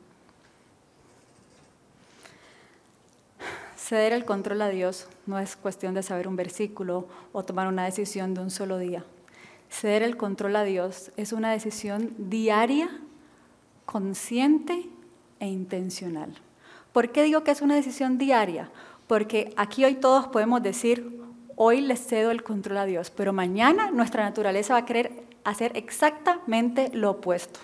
Ceder 3.75 4.13
el 4.13 4.23
control 4.23 4.61
a 4.61 4.69
Dios 4.69 5.09
no 5.25 5.37
es 5.37 5.57
cuestión 5.57 5.95
de 5.95 6.01
saber 6.01 6.29
un 6.29 6.37
versículo 6.37 7.09
o 7.33 7.43
tomar 7.43 7.67
una 7.67 7.83
decisión 7.83 8.33
de 8.33 8.39
un 8.39 8.51
solo 8.51 8.77
día. 8.77 9.03
Ceder 9.69 10.01
el 10.01 10.15
control 10.15 10.55
a 10.55 10.63
Dios 10.63 11.11
es 11.17 11.33
una 11.33 11.51
decisión 11.51 12.13
diaria, 12.17 12.89
consciente 13.85 14.89
e 15.39 15.47
intencional. 15.47 16.33
¿Por 16.91 17.11
qué 17.11 17.23
digo 17.23 17.43
que 17.43 17.51
es 17.51 17.61
una 17.61 17.75
decisión 17.75 18.17
diaria? 18.17 18.69
Porque 19.07 19.53
aquí 19.57 19.85
hoy 19.85 19.95
todos 19.95 20.27
podemos 20.27 20.63
decir, 20.63 21.21
hoy 21.55 21.81
le 21.81 21.97
cedo 21.97 22.31
el 22.31 22.43
control 22.43 22.77
a 22.77 22.85
Dios, 22.85 23.11
pero 23.11 23.33
mañana 23.33 23.91
nuestra 23.91 24.23
naturaleza 24.23 24.73
va 24.73 24.79
a 24.79 24.85
querer 24.85 25.23
hacer 25.43 25.71
exactamente 25.75 26.89
lo 26.93 27.11
opuesto. 27.11 27.59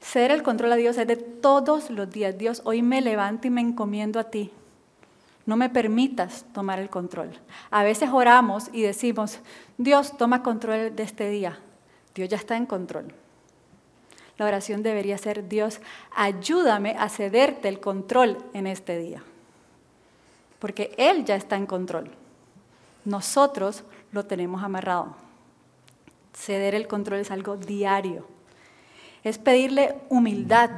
Ceder 0.00 0.30
el 0.30 0.42
control 0.42 0.72
a 0.72 0.76
Dios 0.76 0.98
es 0.98 1.06
de 1.06 1.16
todos 1.16 1.90
los 1.90 2.10
días. 2.10 2.38
Dios, 2.38 2.62
hoy 2.64 2.80
me 2.80 3.00
levanto 3.00 3.48
y 3.48 3.50
me 3.50 3.60
encomiendo 3.60 4.20
a 4.20 4.24
ti. 4.24 4.52
No 5.46 5.56
me 5.56 5.68
permitas 5.68 6.44
tomar 6.52 6.78
el 6.78 6.90
control. 6.90 7.30
A 7.70 7.82
veces 7.82 8.10
oramos 8.12 8.68
y 8.72 8.82
decimos, 8.82 9.40
Dios, 9.78 10.16
toma 10.16 10.42
control 10.42 10.94
de 10.94 11.02
este 11.02 11.28
día. 11.28 11.58
Dios 12.14 12.28
ya 12.28 12.36
está 12.36 12.56
en 12.56 12.66
control. 12.66 13.12
La 14.38 14.46
oración 14.46 14.82
debería 14.82 15.16
ser, 15.18 15.48
Dios, 15.48 15.80
ayúdame 16.14 16.96
a 16.98 17.08
cederte 17.08 17.68
el 17.68 17.80
control 17.80 18.38
en 18.52 18.66
este 18.66 18.98
día. 18.98 19.22
Porque 20.58 20.94
Él 20.98 21.24
ya 21.24 21.36
está 21.36 21.56
en 21.56 21.66
control. 21.66 22.10
Nosotros 23.04 23.84
lo 24.12 24.26
tenemos 24.26 24.62
amarrado. 24.62 25.16
Ceder 26.34 26.74
el 26.74 26.86
control 26.86 27.20
es 27.20 27.30
algo 27.30 27.56
diario. 27.56 28.26
Es 29.24 29.38
pedirle 29.38 29.96
humildad 30.08 30.70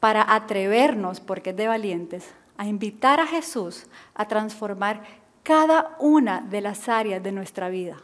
para 0.00 0.34
atrevernos, 0.34 1.20
porque 1.20 1.50
es 1.50 1.56
de 1.56 1.68
valientes, 1.68 2.34
a 2.56 2.66
invitar 2.66 3.20
a 3.20 3.26
Jesús 3.26 3.86
a 4.14 4.26
transformar 4.26 5.02
cada 5.42 5.96
una 5.98 6.40
de 6.40 6.60
las 6.60 6.88
áreas 6.88 7.22
de 7.22 7.32
nuestra 7.32 7.68
vida, 7.68 7.96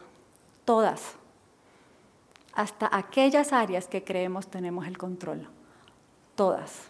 todas, 0.65 1.15
hasta 2.53 2.89
aquellas 2.91 3.53
áreas 3.53 3.87
que 3.87 4.03
creemos 4.03 4.47
tenemos 4.47 4.87
el 4.87 4.97
control, 4.97 5.47
todas. 6.35 6.83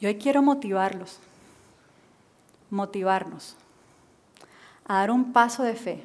Y 0.00 0.06
hoy 0.06 0.16
quiero 0.16 0.42
motivarlos, 0.42 1.20
motivarnos 2.70 3.56
a 4.86 4.94
dar 4.94 5.10
un 5.10 5.32
paso 5.32 5.62
de 5.62 5.76
fe 5.76 6.04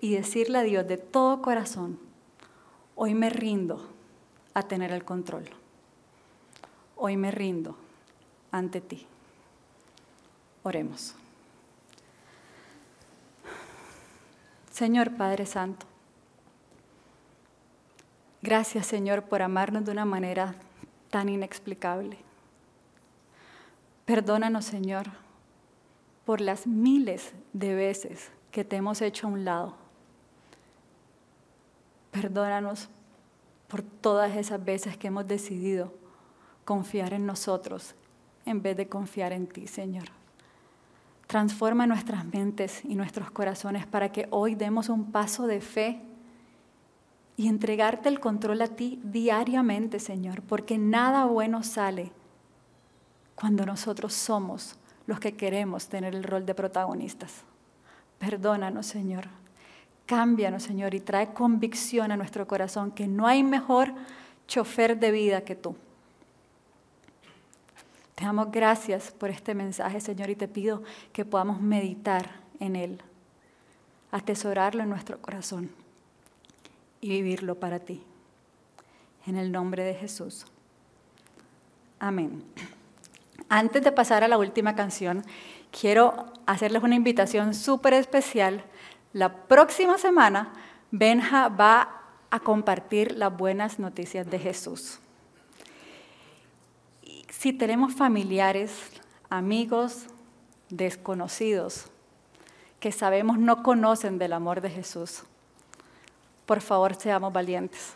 y 0.00 0.14
decirle 0.14 0.58
a 0.58 0.62
Dios 0.62 0.86
de 0.86 0.96
todo 0.96 1.42
corazón, 1.42 1.98
hoy 2.96 3.14
me 3.14 3.30
rindo 3.30 3.88
a 4.54 4.62
tener 4.62 4.92
el 4.92 5.04
control, 5.04 5.44
hoy 6.96 7.16
me 7.16 7.30
rindo 7.30 7.76
ante 8.50 8.80
ti. 8.80 9.06
Oremos. 10.62 11.14
Señor 14.70 15.16
Padre 15.16 15.46
Santo, 15.46 15.86
gracias 18.42 18.86
Señor 18.86 19.24
por 19.24 19.42
amarnos 19.42 19.84
de 19.84 19.92
una 19.92 20.04
manera 20.04 20.54
tan 21.10 21.28
inexplicable. 21.28 22.18
Perdónanos 24.04 24.64
Señor 24.64 25.06
por 26.24 26.40
las 26.40 26.66
miles 26.66 27.32
de 27.52 27.74
veces 27.74 28.30
que 28.50 28.64
te 28.64 28.76
hemos 28.76 29.02
hecho 29.02 29.26
a 29.26 29.30
un 29.30 29.44
lado. 29.44 29.74
Perdónanos 32.10 32.88
por 33.68 33.82
todas 33.82 34.36
esas 34.36 34.64
veces 34.64 34.96
que 34.96 35.08
hemos 35.08 35.26
decidido 35.26 35.92
confiar 36.64 37.14
en 37.14 37.26
nosotros 37.26 37.94
en 38.46 38.62
vez 38.62 38.76
de 38.76 38.88
confiar 38.88 39.32
en 39.32 39.46
ti, 39.46 39.66
Señor. 39.66 40.04
Transforma 41.26 41.86
nuestras 41.86 42.24
mentes 42.24 42.84
y 42.84 42.96
nuestros 42.96 43.30
corazones 43.30 43.86
para 43.86 44.10
que 44.10 44.26
hoy 44.30 44.56
demos 44.56 44.88
un 44.88 45.12
paso 45.12 45.46
de 45.46 45.60
fe 45.60 46.00
y 47.40 47.48
entregarte 47.48 48.10
el 48.10 48.20
control 48.20 48.60
a 48.60 48.66
ti 48.66 49.00
diariamente, 49.02 49.98
Señor, 49.98 50.42
porque 50.42 50.76
nada 50.76 51.24
bueno 51.24 51.62
sale 51.62 52.12
cuando 53.34 53.64
nosotros 53.64 54.12
somos 54.12 54.76
los 55.06 55.20
que 55.20 55.38
queremos 55.38 55.88
tener 55.88 56.14
el 56.14 56.22
rol 56.22 56.44
de 56.44 56.54
protagonistas. 56.54 57.44
Perdónanos, 58.18 58.84
Señor. 58.84 59.28
Cámbianos, 60.04 60.64
Señor, 60.64 60.94
y 60.94 61.00
trae 61.00 61.32
convicción 61.32 62.12
a 62.12 62.16
nuestro 62.18 62.46
corazón 62.46 62.90
que 62.90 63.08
no 63.08 63.26
hay 63.26 63.42
mejor 63.42 63.94
chofer 64.46 64.98
de 64.98 65.10
vida 65.10 65.40
que 65.40 65.56
tú. 65.56 65.74
Te 68.16 68.24
damos 68.24 68.52
gracias 68.52 69.12
por 69.12 69.30
este 69.30 69.54
mensaje, 69.54 70.02
Señor, 70.02 70.28
y 70.28 70.36
te 70.36 70.46
pido 70.46 70.82
que 71.14 71.24
podamos 71.24 71.62
meditar 71.62 72.32
en 72.58 72.76
él, 72.76 73.00
atesorarlo 74.10 74.82
en 74.82 74.90
nuestro 74.90 75.22
corazón 75.22 75.70
y 77.00 77.08
vivirlo 77.08 77.56
para 77.56 77.80
ti. 77.80 78.02
En 79.26 79.36
el 79.36 79.52
nombre 79.52 79.84
de 79.84 79.94
Jesús. 79.94 80.46
Amén. 81.98 82.42
Antes 83.48 83.82
de 83.82 83.92
pasar 83.92 84.24
a 84.24 84.28
la 84.28 84.38
última 84.38 84.74
canción, 84.74 85.24
quiero 85.70 86.32
hacerles 86.46 86.82
una 86.82 86.94
invitación 86.94 87.54
súper 87.54 87.94
especial. 87.94 88.64
La 89.12 89.46
próxima 89.46 89.98
semana, 89.98 90.52
Benja 90.90 91.48
va 91.48 92.02
a 92.30 92.40
compartir 92.40 93.16
las 93.16 93.36
buenas 93.36 93.78
noticias 93.78 94.30
de 94.30 94.38
Jesús. 94.38 95.00
Si 97.28 97.52
tenemos 97.52 97.94
familiares, 97.94 98.72
amigos, 99.28 100.06
desconocidos, 100.68 101.86
que 102.78 102.92
sabemos 102.92 103.38
no 103.38 103.62
conocen 103.62 104.18
del 104.18 104.32
amor 104.32 104.60
de 104.60 104.70
Jesús, 104.70 105.24
por 106.50 106.62
favor 106.62 106.96
seamos 106.96 107.32
valientes. 107.32 107.92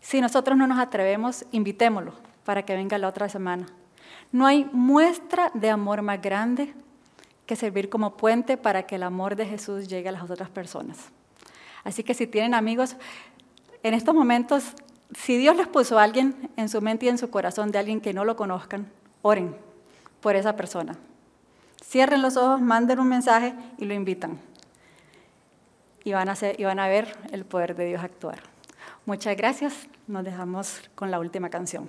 Si 0.00 0.18
nosotros 0.18 0.56
no 0.56 0.66
nos 0.66 0.78
atrevemos, 0.78 1.44
invitémoslo 1.52 2.14
para 2.42 2.64
que 2.64 2.74
venga 2.74 2.96
la 2.96 3.06
otra 3.06 3.28
semana. 3.28 3.66
No 4.32 4.46
hay 4.46 4.64
muestra 4.72 5.50
de 5.52 5.68
amor 5.68 6.00
más 6.00 6.22
grande 6.22 6.72
que 7.44 7.54
servir 7.54 7.90
como 7.90 8.16
puente 8.16 8.56
para 8.56 8.84
que 8.84 8.94
el 8.94 9.02
amor 9.02 9.36
de 9.36 9.44
Jesús 9.44 9.88
llegue 9.88 10.08
a 10.08 10.12
las 10.12 10.30
otras 10.30 10.48
personas. 10.48 10.96
Así 11.84 12.02
que 12.02 12.14
si 12.14 12.26
tienen 12.26 12.54
amigos, 12.54 12.96
en 13.82 13.92
estos 13.92 14.14
momentos 14.14 14.72
si 15.14 15.36
Dios 15.36 15.54
les 15.54 15.68
puso 15.68 15.98
a 15.98 16.02
alguien 16.02 16.48
en 16.56 16.70
su 16.70 16.80
mente 16.80 17.04
y 17.04 17.10
en 17.10 17.18
su 17.18 17.28
corazón 17.28 17.70
de 17.72 17.78
alguien 17.78 18.00
que 18.00 18.14
no 18.14 18.24
lo 18.24 18.36
conozcan, 18.36 18.90
oren 19.20 19.54
por 20.22 20.34
esa 20.34 20.56
persona. 20.56 20.96
Cierren 21.84 22.22
los 22.22 22.38
ojos, 22.38 22.62
manden 22.62 23.00
un 23.00 23.08
mensaje 23.08 23.54
y 23.76 23.84
lo 23.84 23.92
invitan. 23.92 24.40
Y 26.04 26.12
van 26.12 26.28
a, 26.28 26.34
y 26.56 26.64
van 26.64 26.78
a 26.78 26.88
ver 26.88 27.16
el 27.32 27.44
poder 27.44 27.74
de 27.74 27.86
Dios 27.86 28.04
actuar. 28.04 28.38
Muchas 29.06 29.36
gracias. 29.36 29.88
Nos 30.06 30.24
dejamos 30.24 30.90
con 30.94 31.10
la 31.10 31.18
última 31.18 31.50
canción. 31.50 31.88